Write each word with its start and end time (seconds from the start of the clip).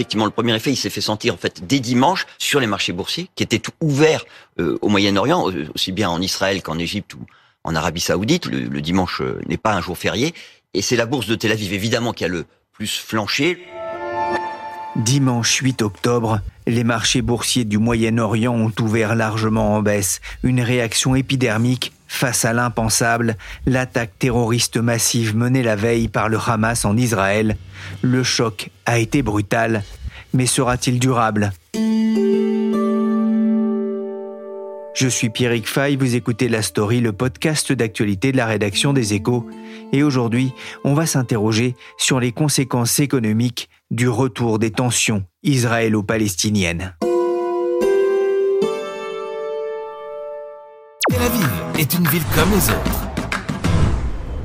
Effectivement, 0.00 0.24
le 0.24 0.30
premier 0.30 0.54
effet, 0.56 0.72
il 0.72 0.76
s'est 0.76 0.88
fait 0.88 1.02
sentir 1.02 1.34
en 1.34 1.36
fait 1.36 1.66
dès 1.66 1.78
dimanche 1.78 2.26
sur 2.38 2.58
les 2.58 2.66
marchés 2.66 2.94
boursiers 2.94 3.28
qui 3.34 3.42
étaient 3.42 3.60
ouverts 3.82 4.24
euh, 4.58 4.78
au 4.80 4.88
Moyen-Orient, 4.88 5.50
euh, 5.50 5.68
aussi 5.74 5.92
bien 5.92 6.08
en 6.08 6.22
Israël 6.22 6.62
qu'en 6.62 6.78
Égypte 6.78 7.12
ou 7.12 7.26
en 7.64 7.74
Arabie 7.74 8.00
Saoudite. 8.00 8.46
Le, 8.46 8.60
le 8.60 8.80
dimanche 8.80 9.20
euh, 9.20 9.38
n'est 9.46 9.58
pas 9.58 9.74
un 9.74 9.82
jour 9.82 9.98
férié, 9.98 10.32
et 10.72 10.80
c'est 10.80 10.96
la 10.96 11.04
bourse 11.04 11.26
de 11.26 11.34
Tel 11.34 11.52
Aviv 11.52 11.74
évidemment 11.74 12.14
qui 12.14 12.24
a 12.24 12.28
le 12.28 12.46
plus 12.72 12.96
flanché. 12.96 13.58
Dimanche 14.96 15.56
8 15.56 15.82
octobre, 15.82 16.40
les 16.66 16.82
marchés 16.82 17.20
boursiers 17.20 17.66
du 17.66 17.76
Moyen-Orient 17.76 18.54
ont 18.54 18.72
ouvert 18.80 19.14
largement 19.14 19.74
en 19.74 19.82
baisse, 19.82 20.22
une 20.42 20.62
réaction 20.62 21.14
épidermique 21.14 21.92
face 22.10 22.44
à 22.44 22.52
l'impensable, 22.52 23.36
l'attaque 23.66 24.18
terroriste 24.18 24.78
massive 24.78 25.36
menée 25.36 25.62
la 25.62 25.76
veille 25.76 26.08
par 26.08 26.28
le 26.28 26.38
Hamas 26.44 26.84
en 26.84 26.96
Israël. 26.96 27.56
Le 28.02 28.24
choc 28.24 28.70
a 28.84 28.98
été 28.98 29.22
brutal, 29.22 29.84
mais 30.32 30.46
sera-t-il 30.46 30.98
durable? 30.98 31.52
Je 35.00 35.08
suis 35.08 35.30
Pierrick 35.30 35.66
Fay, 35.66 35.96
vous 35.96 36.14
écoutez 36.14 36.48
La 36.48 36.62
Story, 36.62 37.00
le 37.00 37.12
podcast 37.12 37.72
d'actualité 37.72 38.32
de 38.32 38.36
la 38.36 38.44
rédaction 38.44 38.92
des 38.92 39.14
Échos. 39.14 39.48
Et 39.92 40.02
aujourd'hui, 40.02 40.52
on 40.84 40.94
va 40.94 41.06
s'interroger 41.06 41.74
sur 41.96 42.20
les 42.20 42.32
conséquences 42.32 42.98
économiques 42.98 43.70
du 43.90 44.08
retour 44.08 44.58
des 44.58 44.70
tensions 44.70 45.24
israélo-palestiniennes. 45.42 46.94
Tel 51.08 51.22
Aviv 51.22 51.48
est 51.78 51.94
une 51.94 52.06
ville 52.06 52.22
comme 52.34 52.50
les 52.50 52.68
autres. 52.68 53.08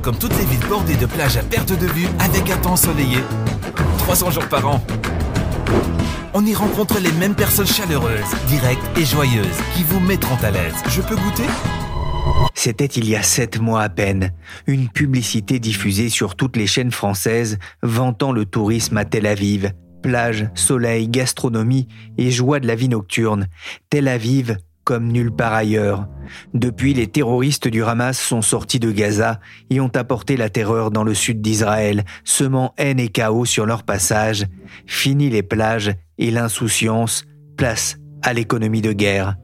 Comme 0.02 0.17
toutes 0.17 0.38
les 0.38 0.45
villes 0.45 0.67
bordées 0.69 0.95
de 0.95 1.06
plages 1.06 1.38
à 1.38 1.44
perte 1.44 1.78
de 1.78 1.88
vue 1.88 2.08
avec 2.19 2.50
un 2.50 2.58
temps 2.58 2.73
ensoleillé, 2.73 3.17
300 3.97 4.31
jours 4.31 4.47
par 4.47 4.67
an. 4.67 4.81
On 6.38 6.45
y 6.45 6.53
rencontre 6.53 7.00
les 7.00 7.14
mêmes 7.14 7.33
personnes 7.33 7.66
chaleureuses, 7.66 8.36
directes 8.50 8.86
et 8.97 9.05
joyeuses 9.05 9.58
qui 9.73 9.83
vous 9.83 10.02
mettront 10.02 10.36
à 10.44 10.52
l'aise. 10.52 10.75
Je 10.89 11.02
peux 11.02 11.16
goûter? 11.16 11.45
C'était 12.53 12.88
il 12.88 13.08
y 13.08 13.16
a 13.16 13.23
sept 13.23 13.61
mois 13.61 13.81
à 13.81 13.88
peine, 13.88 14.33
une 14.67 14.89
publicité 14.89 15.59
diffusée 15.59 16.09
sur 16.09 16.36
toutes 16.36 16.58
les 16.58 16.67
chaînes 16.67 16.91
françaises 16.91 17.58
vantant 17.83 18.33
le 18.33 18.44
tourisme 18.44 18.97
à 18.97 19.06
Tel 19.06 19.28
Aviv. 19.28 19.72
Plage, 20.03 20.50
soleil, 20.56 21.08
gastronomie 21.08 21.88
et 22.17 22.31
joie 22.31 22.59
de 22.59 22.67
la 22.67 22.75
vie 22.75 22.89
nocturne. 22.89 23.47
Tel 23.89 24.09
Aviv 24.09 24.58
comme 24.86 25.11
nulle 25.11 25.31
part 25.31 25.53
ailleurs. 25.53 26.08
Depuis, 26.53 26.94
les 26.94 27.08
terroristes 27.08 27.67
du 27.67 27.83
Hamas 27.83 28.17
sont 28.17 28.41
sortis 28.41 28.80
de 28.80 28.91
Gaza 28.91 29.39
et 29.69 29.81
ont 29.81 29.91
apporté 29.94 30.38
la 30.38 30.50
terreur 30.50 30.91
dans 30.91 31.03
le 31.03 31.14
sud 31.14 31.41
d'Israël, 31.41 32.05
semant 32.23 32.73
haine 32.78 33.00
et 33.00 33.09
chaos 33.09 33.45
sur 33.45 33.66
leur 33.66 33.83
passage. 33.83 34.45
Fini 34.86 35.30
les 35.30 35.44
plages 35.44 35.95
et 36.17 36.31
l'insouciance, 36.31 37.25
place 37.58 37.97
à 38.22 38.34
l'économie 38.34 38.81
de 38.81 38.94
guerre. 38.94 39.35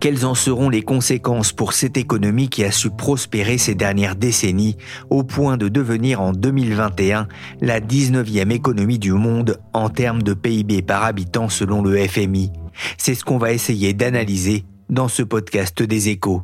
Quelles 0.00 0.24
en 0.24 0.34
seront 0.34 0.68
les 0.68 0.82
conséquences 0.82 1.52
pour 1.52 1.72
cette 1.72 1.96
économie 1.96 2.48
qui 2.48 2.62
a 2.64 2.70
su 2.70 2.90
prospérer 2.90 3.58
ces 3.58 3.74
dernières 3.74 4.14
décennies 4.14 4.76
au 5.10 5.24
point 5.24 5.56
de 5.56 5.68
devenir 5.68 6.20
en 6.20 6.32
2021 6.32 7.26
la 7.60 7.80
19e 7.80 8.52
économie 8.52 9.00
du 9.00 9.12
monde 9.12 9.58
en 9.72 9.88
termes 9.88 10.22
de 10.22 10.34
PIB 10.34 10.82
par 10.82 11.02
habitant 11.02 11.48
selon 11.48 11.82
le 11.82 11.96
FMI 12.06 12.52
C'est 12.96 13.14
ce 13.14 13.24
qu'on 13.24 13.38
va 13.38 13.52
essayer 13.52 13.92
d'analyser 13.92 14.64
dans 14.88 15.08
ce 15.08 15.22
podcast 15.22 15.82
des 15.82 16.08
échos. 16.08 16.42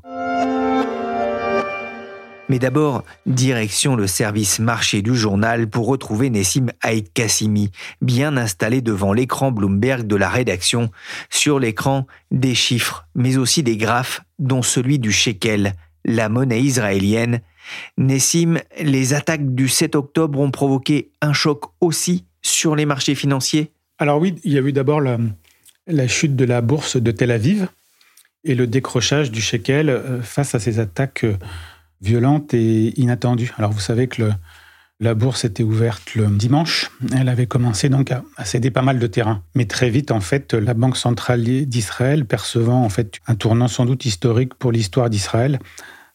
Mais 2.48 2.58
d'abord, 2.58 3.04
direction 3.24 3.96
le 3.96 4.06
service 4.06 4.58
marché 4.58 5.00
du 5.00 5.16
journal 5.16 5.70
pour 5.70 5.86
retrouver 5.86 6.28
Nessim 6.28 6.66
Haït 6.82 7.10
Kassimi, 7.14 7.70
bien 8.02 8.36
installé 8.36 8.82
devant 8.82 9.12
l'écran 9.12 9.52
Bloomberg 9.52 10.06
de 10.06 10.16
la 10.16 10.28
rédaction. 10.28 10.90
Sur 11.30 11.58
l'écran, 11.58 12.06
des 12.30 12.54
chiffres, 12.54 13.06
mais 13.14 13.38
aussi 13.38 13.62
des 13.62 13.78
graphes, 13.78 14.20
dont 14.38 14.60
celui 14.60 14.98
du 14.98 15.12
shekel, 15.12 15.72
la 16.04 16.28
monnaie 16.28 16.60
israélienne. 16.60 17.40
Nessim, 17.96 18.58
les 18.80 19.14
attaques 19.14 19.54
du 19.54 19.68
7 19.68 19.94
octobre 19.94 20.38
ont 20.38 20.50
provoqué 20.50 21.10
un 21.22 21.32
choc 21.32 21.64
aussi 21.80 22.26
sur 22.42 22.76
les 22.76 22.84
marchés 22.84 23.14
financiers? 23.14 23.72
Alors 23.98 24.20
oui, 24.20 24.34
il 24.44 24.52
y 24.52 24.58
a 24.58 24.60
eu 24.60 24.72
d'abord 24.72 25.00
la, 25.00 25.16
la 25.86 26.08
chute 26.08 26.36
de 26.36 26.44
la 26.44 26.60
bourse 26.60 26.96
de 26.96 27.10
Tel 27.12 27.30
Aviv 27.30 27.68
et 28.44 28.54
le 28.54 28.66
décrochage 28.66 29.30
du 29.30 29.40
shekel 29.40 29.88
euh, 29.88 30.22
face 30.22 30.54
à 30.54 30.60
ces 30.60 30.78
attaques 30.78 31.24
euh, 31.24 31.36
violente 32.00 32.54
et 32.54 32.98
inattendue. 33.00 33.52
Alors 33.58 33.72
vous 33.72 33.80
savez 33.80 34.08
que 34.08 34.30
la 35.00 35.14
bourse 35.14 35.44
était 35.44 35.62
ouverte 35.62 36.14
le 36.14 36.26
dimanche. 36.26 36.90
Elle 37.14 37.28
avait 37.28 37.46
commencé 37.46 37.88
donc 37.88 38.10
à, 38.10 38.44
céder 38.44 38.70
pas 38.70 38.82
mal 38.82 38.98
de 38.98 39.06
terrain. 39.06 39.42
Mais 39.54 39.66
très 39.66 39.90
vite, 39.90 40.10
en 40.10 40.20
fait, 40.20 40.54
la 40.54 40.74
Banque 40.74 40.96
centrale 40.96 41.42
d'Israël, 41.42 42.24
percevant 42.24 42.84
en 42.84 42.88
fait 42.88 43.18
un 43.26 43.34
tournant 43.34 43.68
sans 43.68 43.84
doute 43.84 44.04
historique 44.04 44.54
pour 44.54 44.72
l'histoire 44.72 45.10
d'Israël, 45.10 45.60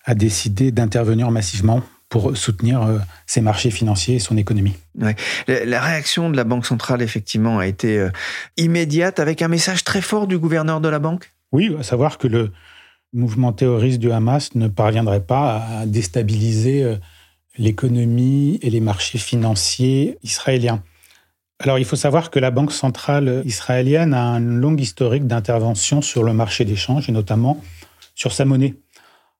a 0.03 0.15
décidé 0.15 0.71
d'intervenir 0.71 1.31
massivement 1.31 1.83
pour 2.09 2.37
soutenir 2.37 2.81
euh, 2.81 2.99
ses 3.25 3.41
marchés 3.41 3.71
financiers 3.71 4.15
et 4.15 4.19
son 4.19 4.37
économie. 4.37 4.75
La 4.95 5.81
réaction 5.81 6.29
de 6.29 6.37
la 6.37 6.45
Banque 6.45 6.65
centrale, 6.65 7.01
effectivement, 7.01 7.59
a 7.59 7.67
été 7.67 8.07
immédiate 8.55 9.19
avec 9.19 9.41
un 9.41 9.49
message 9.49 9.83
très 9.83 10.01
fort 10.01 10.27
du 10.27 10.37
gouverneur 10.37 10.79
de 10.79 10.87
la 10.87 10.99
banque? 10.99 11.31
Oui, 11.51 11.75
à 11.79 11.83
savoir 11.83 12.17
que 12.17 12.27
le, 12.27 12.51
mouvement 13.13 13.53
terroriste 13.53 13.99
du 13.99 14.11
Hamas 14.11 14.55
ne 14.55 14.67
parviendrait 14.67 15.23
pas 15.23 15.63
à 15.63 15.85
déstabiliser 15.85 16.83
euh, 16.83 16.95
l'économie 17.57 18.59
et 18.61 18.69
les 18.69 18.79
marchés 18.79 19.17
financiers 19.17 20.17
israéliens. 20.23 20.83
Alors 21.59 21.79
il 21.79 21.85
faut 21.85 21.95
savoir 21.95 22.29
que 22.29 22.37
la 22.37 22.51
Banque 22.51 22.71
centrale 22.71 23.41
israélienne 23.45 24.13
a 24.13 24.21
un 24.21 24.39
long 24.39 24.75
historique 24.75 25.25
d'intervention 25.25 26.01
sur 26.01 26.23
le 26.23 26.33
marché 26.33 26.65
d'échange 26.65 27.09
et 27.09 27.11
notamment 27.11 27.59
sur 28.13 28.31
sa 28.31 28.45
monnaie. 28.45 28.75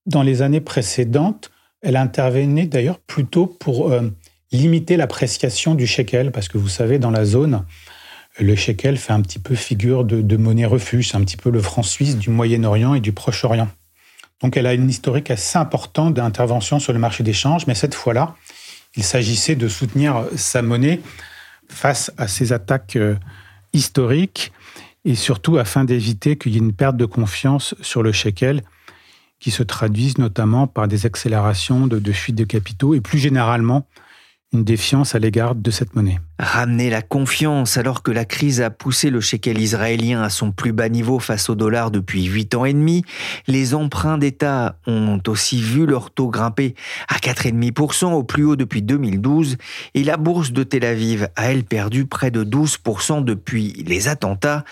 Dans 0.08 0.24
les 0.24 0.42
années 0.42 0.62
précédentes, 0.62 1.52
elle 1.82 1.98
intervenait 1.98 2.66
d'ailleurs 2.66 3.00
plutôt 3.00 3.46
pour 3.46 3.92
euh, 3.92 4.10
limiter 4.52 4.98
l'appréciation 4.98 5.76
du 5.76 5.86
shekel, 5.86 6.32
parce 6.32 6.48
que 6.48 6.58
vous 6.58 6.70
savez, 6.70 6.98
dans 6.98 7.12
la 7.12 7.26
zone, 7.26 7.66
le 8.40 8.56
shekel 8.56 8.98
fait 8.98 9.14
un 9.14 9.22
petit 9.22 9.40
peu 9.40 9.56
figure 9.56 10.04
de, 10.06 10.38
monnaie 10.38 10.66
refuge, 10.66 11.14
un 11.16 11.22
petit 11.22 11.38
peu 11.38 11.50
le 11.50 11.62
franc 11.62 11.84
suisse 11.84 12.18
du 12.18 12.30
Moyen-Orient 12.30 12.94
et 12.94 13.00
du 13.00 13.12
Proche-Orient. 13.12 13.70
Donc 14.42 14.58
elle 14.58 14.68
a 14.68 14.74
une 14.74 14.90
historique 14.90 15.32
assez 15.32 15.58
importante 15.58 16.14
d'intervention 16.14 16.80
sur 16.80 16.94
le 16.94 17.00
marché 17.00 17.24
d'échange, 17.24 17.66
mais 17.66 17.74
cette 17.74 17.96
fois-là, 17.96 18.36
il 18.96 19.04
s'agissait 19.04 19.56
de 19.56 19.68
soutenir 19.68 20.26
sa 20.36 20.62
monnaie 20.62 21.02
face 21.68 22.12
à 22.18 22.28
ces 22.28 22.54
attaques 22.54 22.96
euh, 22.96 23.16
historiques 23.74 24.52
et 25.06 25.16
surtout 25.16 25.58
afin 25.58 25.84
d'éviter 25.84 26.38
qu'il 26.38 26.54
y 26.54 26.56
ait 26.56 26.60
une 26.60 26.74
perte 26.74 26.98
de 26.98 27.06
confiance 27.06 27.76
sur 27.82 28.04
le 28.04 28.12
shekel 28.12 28.62
qui 29.40 29.52
se 29.52 29.64
traduise 29.64 30.18
notamment 30.18 30.68
par 30.68 30.88
des 30.88 31.06
accélérations 31.06 31.88
de, 31.88 32.00
de 32.00 32.12
fuite 32.12 32.36
de 32.36 32.44
capitaux 32.44 32.94
et 32.94 33.02
plus 33.02 33.20
généralement 33.20 33.88
une 34.54 34.64
défiance 34.64 35.14
à 35.14 35.20
l'égard 35.20 35.56
de 35.56 35.72
cette 35.72 35.94
monnaie. 35.96 36.20
Ramener 36.40 36.90
la 36.90 37.02
confiance 37.02 37.78
alors 37.78 38.02
que 38.02 38.12
la 38.12 38.24
crise 38.24 38.62
a 38.62 38.70
poussé 38.70 39.10
le 39.10 39.20
shekel 39.20 39.60
israélien 39.60 40.22
à 40.22 40.30
son 40.30 40.52
plus 40.52 40.72
bas 40.72 40.88
niveau 40.88 41.20
face 41.20 41.50
au 41.50 41.56
dollar 41.56 41.92
depuis 41.92 42.24
8 42.26 42.56
ans 42.56 42.64
et 42.64 42.74
demi, 42.74 43.04
les 43.48 43.76
emprunts 43.76 44.18
d'État 44.18 44.80
ont 44.88 45.22
aussi 45.28 45.62
vu 45.62 45.86
leur 45.86 46.12
taux 46.12 46.30
grimper 46.30 46.76
à 47.10 47.16
4,5% 47.16 48.14
au 48.14 48.24
plus 48.24 48.46
haut 48.46 48.56
depuis 48.56 48.82
2012 48.82 49.58
et 49.96 50.04
la 50.04 50.16
bourse 50.16 50.52
de 50.52 50.64
Tel 50.64 50.86
Aviv 50.86 51.28
a 51.36 51.52
elle 51.52 51.66
perdu 51.66 52.06
près 52.06 52.32
de 52.32 52.46
12% 52.46 53.26
depuis 53.26 53.84
les 53.86 54.08
attentats 54.08 54.64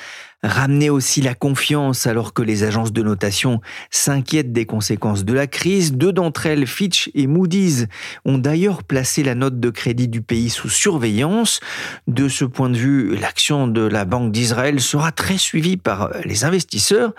Ramener 0.45 0.91
aussi 0.91 1.21
la 1.21 1.33
confiance 1.33 2.05
alors 2.05 2.31
que 2.31 2.43
les 2.43 2.63
agences 2.63 2.93
de 2.93 3.01
notation 3.01 3.61
s'inquiètent 3.89 4.53
des 4.53 4.67
conséquences 4.67 5.25
de 5.25 5.33
la 5.33 5.47
crise. 5.47 5.93
Deux 5.93 6.13
d'entre 6.13 6.45
elles, 6.45 6.67
Fitch 6.67 7.09
et 7.15 7.25
Moody's, 7.25 7.87
ont 8.25 8.37
d'ailleurs 8.37 8.83
placé 8.83 9.23
la 9.23 9.33
note 9.33 9.59
de 9.59 9.71
crédit 9.71 10.07
du 10.07 10.21
pays 10.21 10.51
sous 10.51 10.69
surveillance. 10.69 11.61
De 12.07 12.27
ce 12.27 12.45
point 12.45 12.69
de 12.69 12.77
vue, 12.77 13.15
l'action 13.15 13.67
de 13.67 13.81
la 13.81 14.05
Banque 14.05 14.31
d'Israël 14.31 14.79
sera 14.81 15.11
très 15.11 15.39
suivie 15.39 15.77
par 15.77 16.11
les 16.23 16.45
investisseurs. 16.45 17.13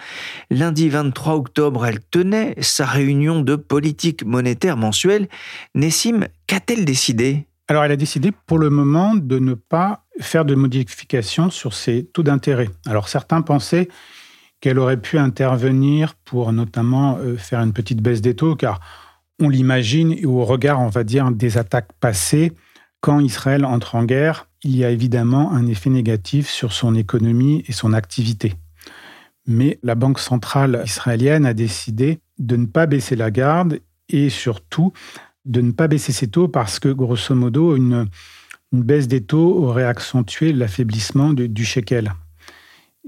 Lundi 0.50 0.88
23 0.88 1.34
octobre, 1.34 1.84
elle 1.84 1.98
tenait 2.00 2.54
sa 2.60 2.86
réunion 2.86 3.40
de 3.40 3.56
politique 3.56 4.24
monétaire 4.24 4.76
mensuelle. 4.76 5.28
Nessim, 5.74 6.28
qu'a-t-elle 6.46 6.84
décidé? 6.84 7.48
Alors, 7.68 7.82
elle 7.82 7.90
a 7.90 7.96
décidé 7.96 8.30
pour 8.46 8.58
le 8.58 8.70
moment 8.70 9.16
de 9.16 9.40
ne 9.40 9.54
pas 9.54 10.05
faire 10.20 10.44
de 10.44 10.54
modifications 10.54 11.50
sur 11.50 11.74
ses 11.74 12.04
taux 12.04 12.22
d'intérêt. 12.22 12.68
Alors, 12.86 13.08
certains 13.08 13.42
pensaient 13.42 13.88
qu'elle 14.60 14.78
aurait 14.78 15.00
pu 15.00 15.18
intervenir 15.18 16.14
pour 16.24 16.52
notamment 16.52 17.18
euh, 17.18 17.36
faire 17.36 17.60
une 17.60 17.72
petite 17.72 18.00
baisse 18.00 18.22
des 18.22 18.34
taux, 18.34 18.56
car 18.56 18.80
on 19.40 19.48
l'imagine, 19.48 20.12
et 20.12 20.24
au 20.24 20.44
regard, 20.44 20.80
on 20.80 20.88
va 20.88 21.04
dire, 21.04 21.30
des 21.30 21.58
attaques 21.58 21.92
passées, 22.00 22.52
quand 23.00 23.20
Israël 23.20 23.64
entre 23.64 23.94
en 23.94 24.04
guerre, 24.04 24.48
il 24.62 24.76
y 24.76 24.84
a 24.84 24.90
évidemment 24.90 25.52
un 25.52 25.66
effet 25.66 25.90
négatif 25.90 26.48
sur 26.48 26.72
son 26.72 26.94
économie 26.94 27.62
et 27.68 27.72
son 27.72 27.92
activité. 27.92 28.54
Mais 29.46 29.78
la 29.82 29.94
Banque 29.94 30.18
centrale 30.18 30.82
israélienne 30.84 31.46
a 31.46 31.54
décidé 31.54 32.18
de 32.38 32.56
ne 32.56 32.66
pas 32.66 32.86
baisser 32.86 33.14
la 33.14 33.30
garde 33.30 33.80
et 34.08 34.28
surtout 34.30 34.92
de 35.44 35.60
ne 35.60 35.70
pas 35.70 35.86
baisser 35.86 36.12
ses 36.12 36.28
taux 36.28 36.48
parce 36.48 36.80
que, 36.80 36.88
grosso 36.88 37.34
modo, 37.34 37.76
une, 37.76 38.08
baisse 38.72 39.08
des 39.08 39.22
taux 39.22 39.64
aurait 39.64 39.84
accentué 39.84 40.52
l'affaiblissement 40.52 41.32
du 41.32 41.64
shekel. 41.64 42.12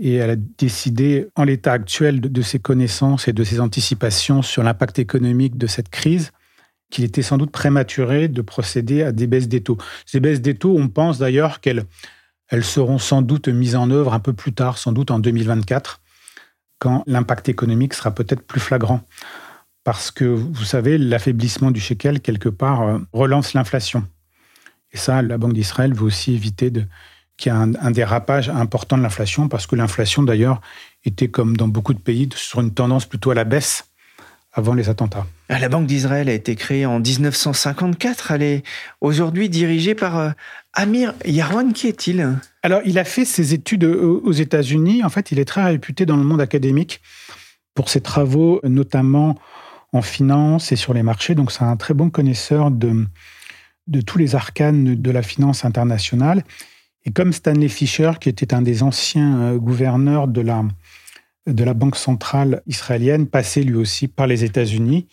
Et 0.00 0.14
elle 0.14 0.30
a 0.30 0.36
décidé, 0.36 1.28
en 1.34 1.44
l'état 1.44 1.72
actuel 1.72 2.20
de, 2.20 2.42
ses 2.42 2.60
connaissances 2.60 3.26
et 3.26 3.32
de 3.32 3.42
ses 3.42 3.60
anticipations 3.60 4.42
sur 4.42 4.62
l'impact 4.62 4.98
économique 5.00 5.58
de 5.58 5.66
cette 5.66 5.88
crise, 5.88 6.30
qu'il 6.90 7.04
était 7.04 7.22
sans 7.22 7.36
doute 7.36 7.50
prématuré 7.50 8.28
de 8.28 8.40
procéder 8.40 9.02
à 9.02 9.12
des 9.12 9.26
baisses 9.26 9.48
des 9.48 9.62
taux. 9.62 9.76
Ces 10.06 10.20
baisses 10.20 10.40
des 10.40 10.54
taux, 10.54 10.76
on 10.78 10.88
pense 10.88 11.18
d'ailleurs 11.18 11.60
qu'elles 11.60 11.84
elles 12.48 12.64
seront 12.64 12.98
sans 12.98 13.22
doute 13.22 13.48
mises 13.48 13.76
en 13.76 13.90
œuvre 13.90 14.14
un 14.14 14.20
peu 14.20 14.32
plus 14.32 14.54
tard, 14.54 14.78
sans 14.78 14.92
doute 14.92 15.10
en 15.10 15.18
2024, 15.18 16.00
quand 16.78 17.02
l'impact 17.06 17.48
économique 17.48 17.94
sera 17.94 18.14
peut-être 18.14 18.42
plus 18.42 18.60
flagrant. 18.60 19.02
Parce 19.84 20.10
que, 20.10 20.24
vous 20.24 20.64
savez, 20.64 20.98
l'affaiblissement 20.98 21.70
du 21.70 21.80
shekel, 21.80 22.20
quelque 22.20 22.48
part, 22.48 22.82
euh, 22.82 22.98
relance 23.12 23.54
l'inflation. 23.54 24.06
Et 24.92 24.96
ça, 24.96 25.22
la 25.22 25.38
Banque 25.38 25.52
d'Israël 25.52 25.94
veut 25.94 26.04
aussi 26.04 26.34
éviter 26.34 26.72
qu'il 27.36 27.52
y 27.52 27.54
ait 27.54 27.58
un, 27.58 27.90
dérapage 27.90 28.48
important 28.48 28.96
de 28.96 29.02
l'inflation, 29.02 29.48
parce 29.48 29.66
que 29.66 29.76
l'inflation, 29.76 30.22
d'ailleurs, 30.22 30.60
était, 31.04 31.28
comme 31.28 31.56
dans 31.56 31.68
beaucoup 31.68 31.94
de 31.94 32.00
pays, 32.00 32.28
sur 32.34 32.60
une 32.60 32.72
tendance 32.72 33.06
plutôt 33.06 33.30
à 33.30 33.34
la 33.34 33.44
baisse 33.44 33.84
avant 34.52 34.74
les 34.74 34.88
attentats. 34.88 35.26
Ah, 35.48 35.58
la 35.58 35.68
Banque 35.68 35.86
d'Israël 35.86 36.28
a 36.28 36.32
été 36.32 36.56
créée 36.56 36.86
en 36.86 37.00
1954. 37.00 38.32
Elle 38.32 38.42
est 38.42 38.62
aujourd'hui 39.00 39.48
dirigée 39.48 39.94
par 39.94 40.18
euh, 40.18 40.30
Amir 40.72 41.14
Yarwan. 41.24 41.72
Qui 41.72 41.86
est-il? 41.86 42.26
Alors, 42.62 42.80
il 42.84 42.98
a 42.98 43.04
fait 43.04 43.24
ses 43.24 43.54
études 43.54 43.84
aux 43.84 44.32
États-Unis. 44.32 45.04
En 45.04 45.10
fait, 45.10 45.30
il 45.30 45.38
est 45.38 45.44
très 45.44 45.62
réputé 45.64 46.06
dans 46.06 46.16
le 46.16 46.24
monde 46.24 46.40
académique 46.40 47.00
pour 47.74 47.88
ses 47.88 48.00
travaux, 48.00 48.60
notamment 48.64 49.36
en 49.92 50.02
finance 50.02 50.72
et 50.72 50.76
sur 50.76 50.92
les 50.92 51.02
marchés. 51.02 51.34
Donc, 51.34 51.52
c'est 51.52 51.62
un 51.62 51.76
très 51.76 51.94
bon 51.94 52.10
connaisseur 52.10 52.70
de, 52.70 53.06
de 53.88 54.00
tous 54.00 54.18
les 54.18 54.34
arcanes 54.34 54.94
de 54.94 55.10
la 55.10 55.22
finance 55.22 55.64
internationale. 55.64 56.44
Et 57.04 57.10
comme 57.10 57.32
Stanley 57.32 57.68
Fischer, 57.68 58.12
qui 58.20 58.28
était 58.28 58.54
un 58.54 58.62
des 58.62 58.82
anciens 58.82 59.40
euh, 59.40 59.58
gouverneurs 59.58 60.28
de 60.28 60.42
la, 60.42 60.64
de 61.46 61.64
la 61.64 61.74
Banque 61.74 61.96
centrale 61.96 62.62
israélienne, 62.66 63.26
passé 63.26 63.62
lui 63.62 63.76
aussi 63.76 64.08
par 64.08 64.26
les 64.26 64.44
États-Unis, 64.44 65.06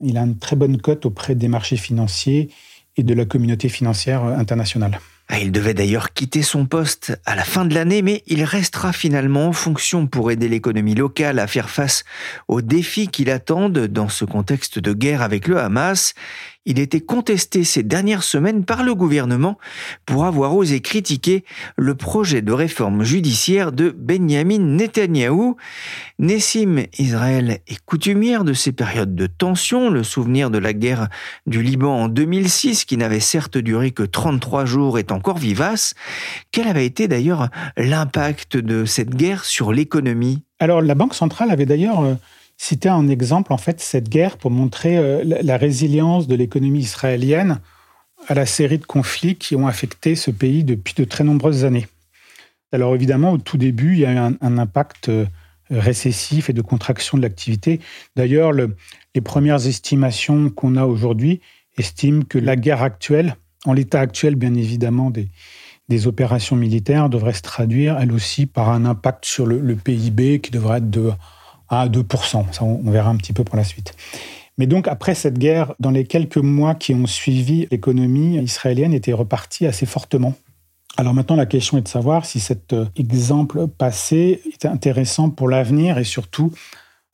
il 0.00 0.18
a 0.18 0.22
une 0.22 0.38
très 0.38 0.56
bonne 0.56 0.80
cote 0.80 1.06
auprès 1.06 1.34
des 1.34 1.48
marchés 1.48 1.76
financiers 1.76 2.50
et 2.96 3.02
de 3.02 3.14
la 3.14 3.24
communauté 3.24 3.68
financière 3.68 4.24
euh, 4.24 4.36
internationale. 4.36 4.98
Ah, 5.28 5.38
il 5.38 5.50
devait 5.50 5.72
d'ailleurs 5.72 6.12
quitter 6.12 6.42
son 6.42 6.66
poste 6.66 7.18
à 7.24 7.36
la 7.36 7.44
fin 7.44 7.64
de 7.64 7.74
l'année, 7.74 8.02
mais 8.02 8.22
il 8.26 8.44
restera 8.44 8.92
finalement 8.92 9.46
en 9.46 9.52
fonction 9.52 10.06
pour 10.06 10.30
aider 10.30 10.48
l'économie 10.48 10.94
locale 10.94 11.38
à 11.38 11.46
faire 11.46 11.70
face 11.70 12.04
aux 12.48 12.60
défis 12.60 13.08
qui 13.08 13.24
l'attendent 13.24 13.86
dans 13.86 14.10
ce 14.10 14.26
contexte 14.26 14.78
de 14.78 14.92
guerre 14.92 15.22
avec 15.22 15.46
le 15.46 15.58
Hamas. 15.58 16.14
Il 16.64 16.78
était 16.78 17.00
contesté 17.00 17.64
ces 17.64 17.82
dernières 17.82 18.22
semaines 18.22 18.64
par 18.64 18.84
le 18.84 18.94
gouvernement 18.94 19.58
pour 20.06 20.26
avoir 20.26 20.54
osé 20.54 20.80
critiquer 20.80 21.44
le 21.76 21.96
projet 21.96 22.40
de 22.40 22.52
réforme 22.52 23.02
judiciaire 23.02 23.72
de 23.72 23.90
Benjamin 23.90 24.60
Netanyahou. 24.60 25.56
Nessim 26.20 26.84
Israël 26.98 27.58
est 27.66 27.84
coutumière 27.84 28.44
de 28.44 28.52
ces 28.52 28.70
périodes 28.70 29.16
de 29.16 29.26
tension, 29.26 29.90
le 29.90 30.04
souvenir 30.04 30.50
de 30.50 30.58
la 30.58 30.72
guerre 30.72 31.08
du 31.46 31.62
Liban 31.62 32.04
en 32.04 32.08
2006 32.08 32.84
qui 32.84 32.96
n'avait 32.96 33.18
certes 33.18 33.58
duré 33.58 33.90
que 33.90 34.04
33 34.04 34.64
jours 34.64 35.00
est 35.00 35.10
encore 35.10 35.38
vivace. 35.38 35.94
Quel 36.52 36.68
avait 36.68 36.86
été 36.86 37.08
d'ailleurs 37.08 37.48
l'impact 37.76 38.56
de 38.56 38.84
cette 38.84 39.16
guerre 39.16 39.44
sur 39.44 39.72
l'économie? 39.72 40.44
Alors 40.60 40.80
la 40.80 40.94
Banque 40.94 41.14
centrale 41.14 41.50
avait 41.50 41.66
d'ailleurs 41.66 42.02
euh, 42.02 42.14
citer 42.62 42.88
un 42.88 43.08
exemple, 43.08 43.52
en 43.52 43.56
fait, 43.56 43.80
cette 43.80 44.08
guerre 44.08 44.36
pour 44.36 44.52
montrer 44.52 44.96
euh, 44.96 45.24
la 45.24 45.56
résilience 45.56 46.28
de 46.28 46.36
l'économie 46.36 46.78
israélienne 46.78 47.58
à 48.28 48.34
la 48.34 48.46
série 48.46 48.78
de 48.78 48.84
conflits 48.84 49.34
qui 49.34 49.56
ont 49.56 49.66
affecté 49.66 50.14
ce 50.14 50.30
pays 50.30 50.62
depuis 50.62 50.94
de 50.94 51.02
très 51.02 51.24
nombreuses 51.24 51.64
années. 51.64 51.88
Alors 52.70 52.94
évidemment, 52.94 53.32
au 53.32 53.38
tout 53.38 53.56
début, 53.56 53.94
il 53.94 53.98
y 53.98 54.06
a 54.06 54.12
eu 54.12 54.16
un, 54.16 54.58
impact 54.58 55.08
euh, 55.08 55.26
récessif 55.70 56.50
et 56.50 56.52
de 56.52 56.62
contraction 56.62 57.18
de 57.18 57.22
l'activité. 57.22 57.80
D'ailleurs, 58.14 58.52
les 58.52 59.20
premières 59.20 59.66
estimations 59.66 60.48
qu'on 60.48 60.76
a 60.76 60.84
aujourd'hui 60.84 61.40
estiment 61.78 62.22
que 62.22 62.38
la 62.38 62.54
guerre 62.54 62.82
actuelle, 62.82 63.34
en 63.64 63.72
l'état 63.72 63.98
actuel 63.98 64.36
bien 64.36 64.54
évidemment 64.54 65.10
des, 65.10 65.30
des 65.88 66.06
opérations 66.06 66.54
militaires, 66.54 67.08
devrait 67.08 67.32
se 67.32 67.42
traduire 67.42 67.98
elle 67.98 68.12
aussi 68.12 68.46
par 68.46 68.70
un 68.70 68.84
impact 68.84 69.24
sur 69.24 69.46
le, 69.46 69.58
le 69.58 69.74
PIB 69.74 70.38
qui 70.38 70.52
devrait 70.52 70.78
être 70.78 70.90
de 70.90 71.10
à 71.80 71.88
2%. 71.88 72.52
Ça, 72.52 72.64
on 72.64 72.90
verra 72.90 73.10
un 73.10 73.16
petit 73.16 73.32
peu 73.32 73.44
pour 73.44 73.56
la 73.56 73.64
suite. 73.64 73.94
Mais 74.58 74.66
donc, 74.66 74.86
après 74.88 75.14
cette 75.14 75.38
guerre, 75.38 75.74
dans 75.80 75.90
les 75.90 76.04
quelques 76.04 76.36
mois 76.36 76.74
qui 76.74 76.94
ont 76.94 77.06
suivi, 77.06 77.66
l'économie 77.70 78.38
israélienne 78.38 78.92
était 78.92 79.12
repartie 79.12 79.66
assez 79.66 79.86
fortement. 79.86 80.34
Alors 80.98 81.14
maintenant, 81.14 81.36
la 81.36 81.46
question 81.46 81.78
est 81.78 81.82
de 81.82 81.88
savoir 81.88 82.26
si 82.26 82.38
cet 82.38 82.74
euh, 82.74 82.84
exemple 82.96 83.66
passé 83.66 84.42
est 84.52 84.66
intéressant 84.66 85.30
pour 85.30 85.48
l'avenir 85.48 85.96
et 85.96 86.04
surtout 86.04 86.52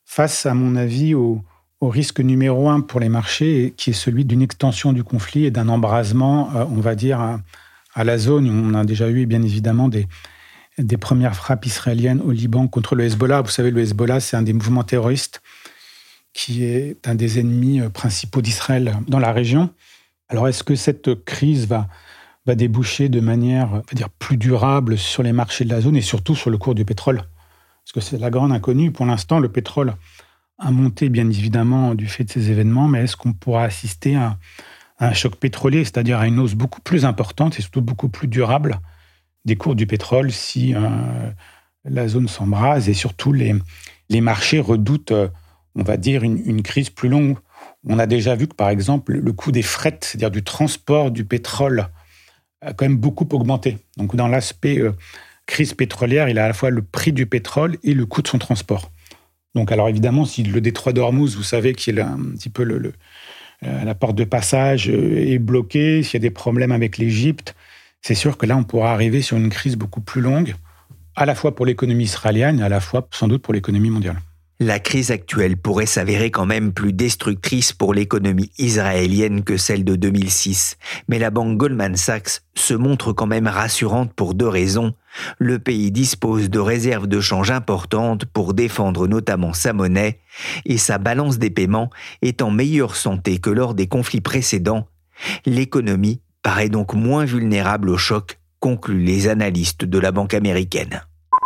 face, 0.05 0.47
à 0.47 0.55
mon 0.55 0.75
avis, 0.75 1.15
au, 1.15 1.45
risque 1.81 2.19
numéro 2.19 2.69
un 2.69 2.81
pour 2.81 2.99
les 2.99 3.09
marchés, 3.09 3.73
qui 3.77 3.91
est 3.91 3.93
celui 3.93 4.25
d'une 4.25 4.43
extension 4.43 4.93
du 4.93 5.05
conflit 5.05 5.45
et 5.45 5.53
d'un 5.53 5.69
embrasement, 5.69 6.51
euh, 6.57 6.65
on 6.73 6.81
va 6.81 6.97
dire, 6.97 7.21
à, 7.21 7.41
à, 7.95 8.03
la 8.03 8.19
zone. 8.19 8.51
On 8.51 8.75
a 8.75 8.85
déjà 8.85 9.09
eu, 9.09 9.27
bien 9.27 9.43
évidemment, 9.43 9.89
des, 9.89 10.09
des 10.79 10.97
premières 10.97 11.35
frappes 11.35 11.67
israéliennes 11.67 12.21
au 12.21 12.31
Liban 12.31 12.69
contre 12.69 12.95
le 12.95 13.05
Hezbollah. 13.05 13.43
Vous 13.43 13.51
savez, 13.51 13.71
le 13.71 13.81
Hezbollah, 13.81 14.21
c'est 14.21 14.37
un 14.37 14.43
des 14.43 14.53
mouvements 14.53 14.85
terroristes 14.85 15.43
qui 16.33 16.65
est 16.65 17.07
un 17.09 17.15
des 17.15 17.41
ennemis 17.41 17.81
euh, 17.81 17.89
principaux 17.89 18.41
d'Israël 18.41 18.97
dans 19.09 19.19
la 19.19 19.33
région. 19.33 19.71
Alors, 20.29 20.47
est-ce 20.47 20.63
que 20.63 20.77
cette 20.77 21.25
crise 21.25 21.67
va, 21.67 21.89
déboucher 22.47 23.11
de 23.11 23.21
manière 23.21 23.69
va 23.69 23.83
dire, 23.93 24.09
plus 24.09 24.39
durable 24.39 24.97
sur 24.97 25.23
les 25.23 25.33
marchés 25.33 25.65
de 25.65 25.71
la 25.71 25.83
zone 25.83 25.97
et 25.97 26.01
surtout 26.01 26.35
sur 26.35 26.49
le 26.49 26.59
cours 26.59 26.75
du 26.75 26.85
pétrole? 26.85 27.17
Parce 27.17 27.93
que 27.93 28.01
c'est 28.01 28.19
la 28.19 28.31
grande 28.31 28.53
inconnue. 28.53 28.91
Pour 28.91 29.05
l'instant, 29.05 29.39
le 29.39 29.51
pétrole 29.51 29.95
a 30.59 30.71
monté, 30.71 31.09
bien 31.09 31.29
évidemment, 31.29 31.95
du 31.95 32.07
fait 32.07 32.25
de 32.25 32.31
ces 32.31 32.51
événements, 32.51 32.89
mais 32.89 33.05
est-ce 33.05 33.17
qu'on 33.17 33.33
pourra 33.33 33.65
assister 33.65 34.17
à 34.17 34.39
un 35.01 35.13
choc 35.13 35.37
pétrolier, 35.37 35.85
c'est-à-dire 35.85 36.19
à 36.19 36.27
une 36.27 36.39
hausse 36.39 36.55
beaucoup 36.55 36.81
plus 36.81 37.05
importante 37.05 37.59
et 37.59 37.63
surtout 37.63 37.83
beaucoup 37.83 38.09
plus 38.09 38.29
durable 38.29 38.81
des 39.49 39.57
cours 39.57 39.75
du 39.75 39.87
pétrole 39.87 40.31
si 40.31 40.75
euh, 40.75 40.81
la 41.85 42.07
zone 42.07 42.29
s'embrase 42.29 42.89
et 42.89 42.95
surtout 42.95 43.33
les, 43.33 43.55
les 44.09 44.21
marchés 44.21 44.61
redoutent, 44.61 45.11
euh, 45.11 45.29
on 45.75 45.83
va 45.83 45.97
dire, 45.97 46.23
une, 46.23 46.63
crise 46.63 46.91
plus 46.91 47.09
longue. 47.09 47.37
On 47.85 47.99
a 47.99 48.07
déjà 48.07 48.37
vu 48.37 48.47
que, 48.47 48.55
par 48.55 48.69
exemple, 48.69 49.15
le 49.15 49.33
coût 49.33 49.51
des 49.51 49.63
frettes, 49.63 50.05
c'est-à-dire 50.05 50.31
du 50.31 50.45
transport 50.45 51.11
du 51.11 51.25
pétrole, 51.25 51.89
a 52.61 52.73
quand 52.73 52.85
même 52.85 52.99
beaucoup 52.99 53.29
augmenté. 53.33 53.79
Donc, 53.97 54.15
dans 54.15 54.29
l'aspect 54.29 54.79
euh, 54.79 54.93
crise 55.47 55.73
pétrolière, 55.73 56.29
il 56.29 56.39
a 56.39 56.45
à 56.45 56.49
la 56.49 56.55
fois 56.55 56.71
le 56.71 56.83
prix 56.83 57.13
du 57.13 57.27
pétrole 57.27 57.79
et 57.83 57.95
le 57.95 58.05
coût 58.07 58.23
de 58.23 58.29
son 58.29 58.39
transport. 58.39 58.91
Donc, 59.55 59.73
alors 59.73 59.89
évidemment, 59.89 60.27
si 60.27 60.43
le 60.43 60.61
détroit 60.61 60.93
d'Ormuz, 60.93 61.37
vous 61.37 61.43
savez 61.43 61.75
qu'il 61.75 61.99
est 61.99 62.03
un 62.03 62.21
petit 62.37 62.51
peu 62.51 62.65
la 63.63 63.95
porte 63.95 64.15
de 64.15 64.25
passage 64.25 64.89
est 64.89 65.41
bloquée, 65.41 66.05
s'il 66.05 66.15
y 66.15 66.17
a 66.19 66.29
des 66.29 66.31
problèmes 66.31 66.71
avec 66.71 66.97
l'Égypte, 66.97 67.57
c'est 68.03 68.15
sûr 68.15 68.37
que 68.37 68.47
là, 68.47 68.57
on 68.57 68.65
pourra 68.65 68.93
arriver 68.93 69.23
sur 69.23 69.37
une 69.37 69.51
crise 69.51 69.77
beaucoup 69.77 70.01
plus 70.01 70.21
longue, 70.21 70.55
à 71.17 71.27
la 71.27 71.35
fois 71.35 71.55
pour 71.55 71.67
l'économie 71.67 72.05
israélienne 72.05 72.61
et 72.61 72.63
à 72.63 72.69
la 72.69 72.81
fois 72.81 73.07
sans 73.11 73.29
doute 73.29 73.43
pour 73.43 73.55
l'économie 73.55 73.91
mondiale. 73.91 74.21
La 74.61 74.81
crise 74.81 75.13
actuelle 75.13 75.57
pourrait 75.57 75.87
s'avérer 75.87 76.33
quand 76.33 76.45
même 76.45 76.73
plus 76.73 76.93
destructrice 76.93 77.73
pour 77.73 77.95
l'économie 77.95 78.51
israélienne 78.59 79.45
que 79.45 79.57
celle 79.57 79.85
de 79.85 79.95
2006. 79.95 80.79
Mais 81.07 81.21
la 81.21 81.31
banque 81.31 81.57
Goldman 81.57 81.95
Sachs 81.95 82.43
se 82.57 82.75
montre 82.75 83.13
quand 83.13 83.29
même 83.29 83.47
rassurante 83.47 84.13
pour 84.15 84.35
deux 84.35 84.49
raisons. 84.49 84.95
Le 85.39 85.61
pays 85.61 85.93
dispose 85.93 86.51
de 86.51 86.59
réserves 86.59 87.07
de 87.07 87.21
change 87.21 87.53
importantes 87.53 88.25
pour 88.25 88.53
défendre 88.53 89.07
notamment 89.07 89.53
sa 89.53 89.73
monnaie 89.73 90.19
et 90.65 90.77
sa 90.77 90.99
balance 90.99 91.39
des 91.39 91.51
paiements 91.51 91.91
est 92.23 92.43
en 92.43 92.51
meilleure 92.51 92.97
santé 92.97 93.39
que 93.39 93.51
lors 93.51 93.75
des 93.75 93.87
conflits 93.87 94.21
précédents. 94.21 94.89
L'économie 95.47 96.21
paraît 96.43 96.69
donc 96.69 96.95
moins 96.95 97.25
vulnérable 97.25 97.91
au 97.91 97.97
choc 97.97 98.39
concluent 98.61 99.05
les 99.05 99.29
analystes 99.29 99.85
de 99.85 99.99
la 99.99 100.13
banque 100.13 100.35
américaine. 100.35 101.03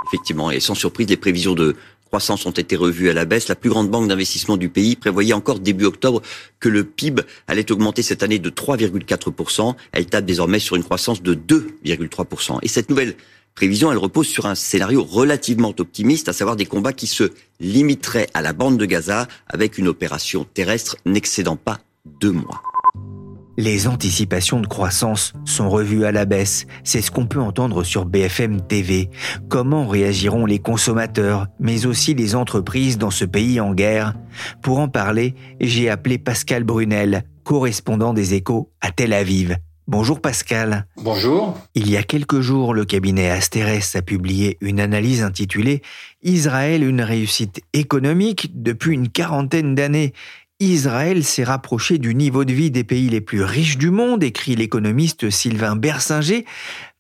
Effectivement, 0.08 0.50
et 0.50 0.60
sans 0.60 0.74
surprise, 0.74 1.08
les 1.08 1.16
prévisions 1.16 1.54
de 1.54 1.76
croissance 2.12 2.44
ont 2.44 2.50
été 2.50 2.76
revues 2.76 3.08
à 3.08 3.14
la 3.14 3.24
baisse. 3.24 3.48
La 3.48 3.54
plus 3.54 3.70
grande 3.70 3.90
banque 3.90 4.08
d'investissement 4.08 4.58
du 4.58 4.68
pays 4.68 4.96
prévoyait 4.96 5.32
encore 5.32 5.60
début 5.60 5.86
octobre 5.86 6.20
que 6.60 6.68
le 6.68 6.84
PIB 6.84 7.22
allait 7.48 7.72
augmenter 7.72 8.02
cette 8.02 8.22
année 8.22 8.38
de 8.38 8.50
3,4%. 8.50 9.74
Elle 9.92 10.06
tape 10.06 10.26
désormais 10.26 10.58
sur 10.58 10.76
une 10.76 10.84
croissance 10.84 11.22
de 11.22 11.34
2,3%. 11.34 12.58
Et 12.60 12.68
cette 12.68 12.90
nouvelle 12.90 13.14
prévision, 13.54 13.90
elle 13.90 13.98
repose 13.98 14.26
sur 14.26 14.44
un 14.46 14.54
scénario 14.54 15.02
relativement 15.02 15.72
optimiste, 15.78 16.28
à 16.28 16.34
savoir 16.34 16.56
des 16.56 16.66
combats 16.66 16.92
qui 16.92 17.06
se 17.06 17.30
limiteraient 17.60 18.28
à 18.34 18.42
la 18.42 18.52
bande 18.52 18.78
de 18.78 18.84
Gaza 18.84 19.26
avec 19.46 19.78
une 19.78 19.88
opération 19.88 20.44
terrestre 20.44 20.96
n'excédant 21.06 21.56
pas 21.56 21.80
deux 22.20 22.32
mois. 22.32 22.62
Les 23.58 23.86
anticipations 23.86 24.60
de 24.60 24.66
croissance 24.66 25.34
sont 25.44 25.68
revues 25.68 26.06
à 26.06 26.12
la 26.12 26.24
baisse. 26.24 26.66
C'est 26.84 27.02
ce 27.02 27.10
qu'on 27.10 27.26
peut 27.26 27.40
entendre 27.40 27.84
sur 27.84 28.06
BFM 28.06 28.62
TV. 28.62 29.10
Comment 29.50 29.86
réagiront 29.86 30.46
les 30.46 30.58
consommateurs, 30.58 31.48
mais 31.60 31.84
aussi 31.84 32.14
les 32.14 32.34
entreprises 32.34 32.96
dans 32.96 33.10
ce 33.10 33.26
pays 33.26 33.60
en 33.60 33.74
guerre? 33.74 34.14
Pour 34.62 34.78
en 34.78 34.88
parler, 34.88 35.34
j'ai 35.60 35.90
appelé 35.90 36.16
Pascal 36.16 36.64
Brunel, 36.64 37.24
correspondant 37.44 38.14
des 38.14 38.32
échos 38.32 38.70
à 38.80 38.90
Tel 38.90 39.12
Aviv. 39.12 39.58
Bonjour 39.88 40.20
Pascal. 40.20 40.86
Bonjour. 40.96 41.58
Il 41.74 41.90
y 41.90 41.96
a 41.96 42.04
quelques 42.04 42.40
jours, 42.40 42.72
le 42.72 42.84
cabinet 42.84 43.28
Asterès 43.28 43.96
a 43.96 44.00
publié 44.00 44.56
une 44.60 44.80
analyse 44.80 45.22
intitulée 45.22 45.82
Israël, 46.22 46.84
une 46.84 47.02
réussite 47.02 47.60
économique 47.72 48.52
depuis 48.54 48.94
une 48.94 49.08
quarantaine 49.08 49.74
d'années. 49.74 50.12
Israël 50.70 51.24
s'est 51.24 51.44
rapproché 51.44 51.98
du 51.98 52.14
niveau 52.14 52.44
de 52.44 52.52
vie 52.52 52.70
des 52.70 52.84
pays 52.84 53.08
les 53.08 53.20
plus 53.20 53.42
riches 53.42 53.78
du 53.78 53.90
monde, 53.90 54.22
écrit 54.22 54.54
l'économiste 54.54 55.30
Sylvain 55.30 55.76
Bersinger. 55.76 56.44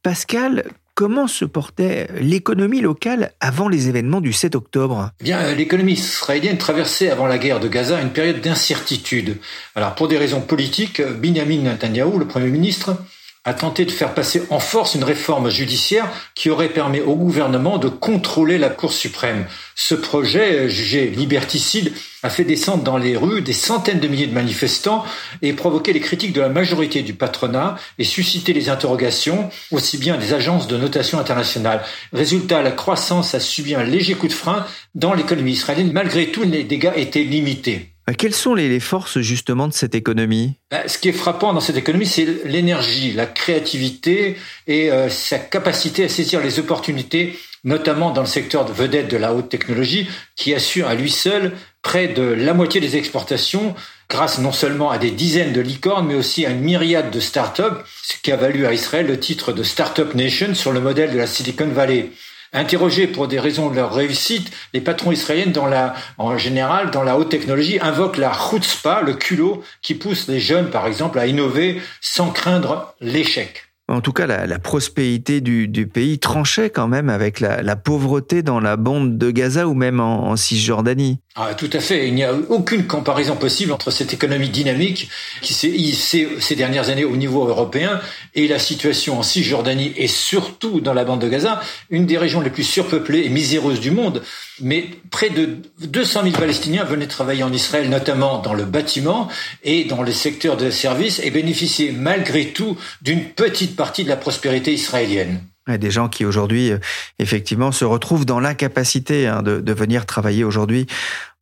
Pascal, 0.02 0.64
comment 0.94 1.26
se 1.26 1.44
portait 1.44 2.08
l'économie 2.20 2.80
locale 2.80 3.32
avant 3.40 3.68
les 3.68 3.88
événements 3.88 4.20
du 4.20 4.32
7 4.32 4.54
octobre? 4.56 5.10
Eh 5.20 5.24
Bien, 5.24 5.40
euh, 5.40 5.54
l'économie 5.54 5.92
israélienne 5.92 6.58
traversait 6.58 7.10
avant 7.10 7.26
la 7.26 7.38
guerre 7.38 7.60
de 7.60 7.68
Gaza 7.68 8.00
une 8.00 8.10
période 8.10 8.40
d'incertitude. 8.40 9.36
Alors, 9.74 9.94
pour 9.94 10.08
des 10.08 10.18
raisons 10.18 10.40
politiques, 10.40 11.00
Benjamin 11.00 11.62
Netanyahu, 11.62 12.18
le 12.18 12.26
Premier 12.26 12.50
ministre, 12.50 12.96
a 13.44 13.54
tenté 13.54 13.84
de 13.84 13.90
faire 13.90 14.14
passer 14.14 14.44
en 14.50 14.60
force 14.60 14.94
une 14.94 15.02
réforme 15.02 15.50
judiciaire 15.50 16.08
qui 16.34 16.48
aurait 16.48 16.68
permis 16.68 17.00
au 17.00 17.16
gouvernement 17.16 17.78
de 17.78 17.88
contrôler 17.88 18.56
la 18.56 18.68
Cour 18.68 18.92
suprême. 18.92 19.46
Ce 19.74 19.96
projet, 19.96 20.60
euh, 20.60 20.68
jugé 20.68 21.06
liberticide, 21.08 21.92
a 22.22 22.30
fait 22.30 22.44
descendre 22.44 22.84
dans 22.84 22.98
les 22.98 23.16
rues 23.16 23.42
des 23.42 23.52
centaines 23.52 23.98
de 23.98 24.06
milliers 24.06 24.28
de 24.28 24.32
manifestants 24.32 25.04
et 25.42 25.52
provoqué 25.54 25.92
les 25.92 25.98
critiques 25.98 26.32
de 26.32 26.40
la 26.40 26.48
majorité 26.48 27.02
du 27.02 27.14
patronat 27.14 27.76
et 27.98 28.04
suscité 28.04 28.52
les 28.52 28.68
interrogations 28.68 29.50
aussi 29.72 29.98
bien 29.98 30.16
des 30.16 30.32
agences 30.32 30.68
de 30.68 30.76
notation 30.76 31.18
internationale. 31.18 31.82
Résultat, 32.12 32.62
la 32.62 32.70
croissance 32.70 33.34
a 33.34 33.40
subi 33.40 33.74
un 33.74 33.82
léger 33.82 34.14
coup 34.14 34.28
de 34.28 34.32
frein 34.32 34.64
dans 34.94 35.14
l'économie 35.14 35.52
israélienne. 35.52 35.90
Malgré 35.92 36.30
tout, 36.30 36.44
les 36.44 36.62
dégâts 36.62 36.92
étaient 36.94 37.24
limités. 37.24 37.91
Euh, 38.10 38.14
quelles 38.16 38.34
sont 38.34 38.54
les 38.54 38.80
forces 38.80 39.20
justement 39.20 39.68
de 39.68 39.72
cette 39.72 39.94
économie? 39.94 40.54
Bah, 40.70 40.88
Ce 40.88 40.98
qui 40.98 41.08
est 41.08 41.12
frappant 41.12 41.52
dans 41.52 41.60
cette 41.60 41.76
économie, 41.76 42.06
c'est 42.06 42.26
l'énergie, 42.44 43.12
la 43.12 43.26
créativité 43.26 44.36
et 44.66 44.90
euh, 44.90 45.08
sa 45.08 45.38
capacité 45.38 46.04
à 46.04 46.08
saisir 46.08 46.40
les 46.40 46.58
opportunités, 46.58 47.38
notamment 47.64 48.10
dans 48.10 48.22
le 48.22 48.26
secteur 48.26 48.64
de 48.64 48.72
vedette 48.72 49.08
de 49.08 49.16
la 49.16 49.32
haute 49.32 49.48
technologie, 49.48 50.08
qui 50.34 50.54
assure 50.54 50.88
à 50.88 50.94
lui 50.94 51.10
seul 51.10 51.52
près 51.82 52.08
de 52.08 52.22
la 52.22 52.54
moitié 52.54 52.80
des 52.80 52.96
exportations, 52.96 53.74
grâce 54.08 54.38
non 54.38 54.52
seulement 54.52 54.90
à 54.90 54.98
des 54.98 55.10
dizaines 55.10 55.52
de 55.52 55.60
licornes, 55.60 56.06
mais 56.06 56.14
aussi 56.14 56.44
à 56.44 56.50
une 56.50 56.60
myriade 56.60 57.10
de 57.10 57.20
start-up, 57.20 57.84
ce 58.02 58.16
qui 58.20 58.32
a 58.32 58.36
valu 58.36 58.66
à 58.66 58.72
Israël 58.72 59.06
le 59.06 59.18
titre 59.18 59.52
de 59.52 59.62
Startup 59.62 60.12
Nation 60.14 60.54
sur 60.54 60.72
le 60.72 60.80
modèle 60.80 61.12
de 61.12 61.18
la 61.18 61.26
Silicon 61.26 61.68
Valley. 61.68 62.10
Interrogés 62.52 63.06
pour 63.06 63.28
des 63.28 63.40
raisons 63.40 63.70
de 63.70 63.76
leur 63.76 63.94
réussite, 63.94 64.52
les 64.74 64.82
patrons 64.82 65.10
israéliens, 65.12 65.94
en 66.18 66.36
général, 66.36 66.90
dans 66.90 67.02
la 67.02 67.16
haute 67.16 67.30
technologie, 67.30 67.78
invoquent 67.80 68.18
la 68.18 68.32
chutzpah, 68.32 69.00
le 69.00 69.14
culot, 69.14 69.64
qui 69.80 69.94
pousse 69.94 70.28
les 70.28 70.40
jeunes, 70.40 70.70
par 70.70 70.86
exemple, 70.86 71.18
à 71.18 71.26
innover 71.26 71.80
sans 72.02 72.30
craindre 72.30 72.94
l'échec. 73.00 73.71
En 73.88 74.00
tout 74.00 74.12
cas, 74.12 74.26
la, 74.26 74.58
prospérité 74.58 75.40
du, 75.40 75.86
pays 75.86 76.18
tranchait 76.18 76.70
quand 76.70 76.88
même 76.88 77.08
avec 77.08 77.40
la, 77.40 77.76
pauvreté 77.76 78.42
dans 78.42 78.60
la 78.60 78.76
bande 78.76 79.18
de 79.18 79.30
Gaza 79.30 79.66
ou 79.66 79.74
même 79.74 80.00
en 80.00 80.36
Cisjordanie. 80.36 81.18
Ah, 81.34 81.54
tout 81.54 81.70
à 81.72 81.80
fait. 81.80 82.08
Il 82.08 82.14
n'y 82.14 82.24
a 82.24 82.34
aucune 82.34 82.86
comparaison 82.86 83.36
possible 83.36 83.72
entre 83.72 83.90
cette 83.90 84.12
économie 84.12 84.50
dynamique 84.50 85.08
qui 85.40 85.54
s'est 85.54 85.70
hissée 85.70 86.28
ces 86.40 86.54
dernières 86.56 86.90
années 86.90 87.06
au 87.06 87.16
niveau 87.16 87.48
européen 87.48 88.02
et 88.34 88.46
la 88.46 88.58
situation 88.58 89.18
en 89.18 89.22
Cisjordanie 89.22 89.94
et 89.96 90.08
surtout 90.08 90.82
dans 90.82 90.92
la 90.92 91.04
bande 91.04 91.22
de 91.22 91.28
Gaza, 91.30 91.62
une 91.88 92.04
des 92.04 92.18
régions 92.18 92.42
les 92.42 92.50
plus 92.50 92.64
surpeuplées 92.64 93.24
et 93.24 93.30
miséreuses 93.30 93.80
du 93.80 93.90
monde. 93.90 94.22
Mais 94.60 94.90
près 95.10 95.30
de 95.30 95.56
200 95.80 96.24
000 96.24 96.34
Palestiniens 96.36 96.84
venaient 96.84 97.06
travailler 97.06 97.44
en 97.44 97.52
Israël, 97.52 97.88
notamment 97.88 98.38
dans 98.40 98.52
le 98.52 98.66
bâtiment 98.66 99.28
et 99.64 99.84
dans 99.84 100.02
les 100.02 100.12
secteurs 100.12 100.58
de 100.58 100.70
services 100.70 101.18
et 101.24 101.30
bénéficiaient 101.30 101.92
malgré 101.92 102.48
tout 102.48 102.76
d'une 103.00 103.24
petite 103.24 103.74
partie 103.82 104.04
de 104.04 104.08
la 104.08 104.16
prospérité 104.16 104.72
israélienne. 104.72 105.40
Des 105.66 105.90
gens 105.90 106.08
qui 106.08 106.24
aujourd'hui, 106.24 106.70
euh, 106.70 106.78
effectivement, 107.18 107.72
se 107.72 107.84
retrouvent 107.84 108.24
dans 108.24 108.38
l'incapacité 108.38 109.26
hein, 109.26 109.42
de, 109.42 109.58
de, 109.58 109.72
venir 109.72 110.06
travailler 110.06 110.44
aujourd'hui 110.44 110.86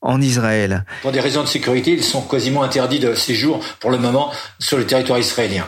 en 0.01 0.23
Israël. 0.23 0.87
Pour 1.03 1.13
des 1.13 1.21
raisons 1.21 1.43
de 1.43 1.49
sécurité, 1.49 1.91
ils 1.93 2.03
sont 2.03 2.23
quasiment 2.23 2.63
interdits 2.63 2.99
de 2.99 3.13
séjour 3.13 3.61
pour 3.79 3.91
le 3.91 3.99
moment 3.99 4.33
sur 4.59 4.79
le 4.79 4.87
territoire 4.87 5.19
israélien. 5.19 5.67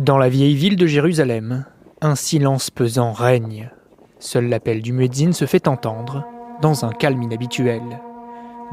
Dans 0.00 0.18
la 0.18 0.28
vieille 0.28 0.56
ville 0.56 0.74
de 0.74 0.88
Jérusalem, 0.88 1.64
un 2.00 2.16
silence 2.16 2.68
pesant 2.68 3.12
règne. 3.12 3.70
Seul 4.18 4.48
l'appel 4.48 4.82
du 4.82 4.92
muezzin 4.92 5.30
se 5.30 5.44
fait 5.44 5.68
entendre 5.68 6.24
dans 6.60 6.84
un 6.84 6.90
calme 6.90 7.22
inhabituel. 7.22 8.00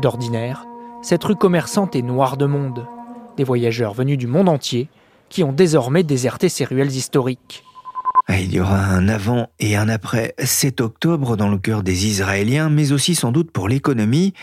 D'ordinaire, 0.02 0.66
cette 1.04 1.24
rue 1.24 1.36
commerçante 1.36 1.96
est 1.96 2.02
noire 2.02 2.38
de 2.38 2.48
monde. 2.48 2.88
Des 3.38 3.44
voyageurs 3.44 3.94
venus 3.94 4.18
du 4.18 4.26
monde 4.26 4.50
entier 4.50 4.90
qui 5.34 5.44
ont 5.44 5.52
désormais 5.52 6.04
déserté 6.04 6.48
ces 6.48 6.64
ruelles 6.64 6.92
historiques. 6.92 7.64
Ah, 8.28 8.40
il 8.40 8.54
y 8.54 8.60
aura 8.60 8.78
un 8.78 9.10
avant 9.10 9.50
et 9.60 9.76
un 9.76 9.90
après 9.90 10.36
7 10.38 10.80
octobre 10.80 11.36
dans 11.36 11.50
le 11.50 11.58
cœur 11.58 11.82
des 11.82 12.06
Israéliens, 12.06 12.70
mais 12.70 12.92
aussi 12.92 13.16
sans 13.16 13.32
doute 13.32 13.50
pour 13.50 13.68
l'économie. 13.68 14.34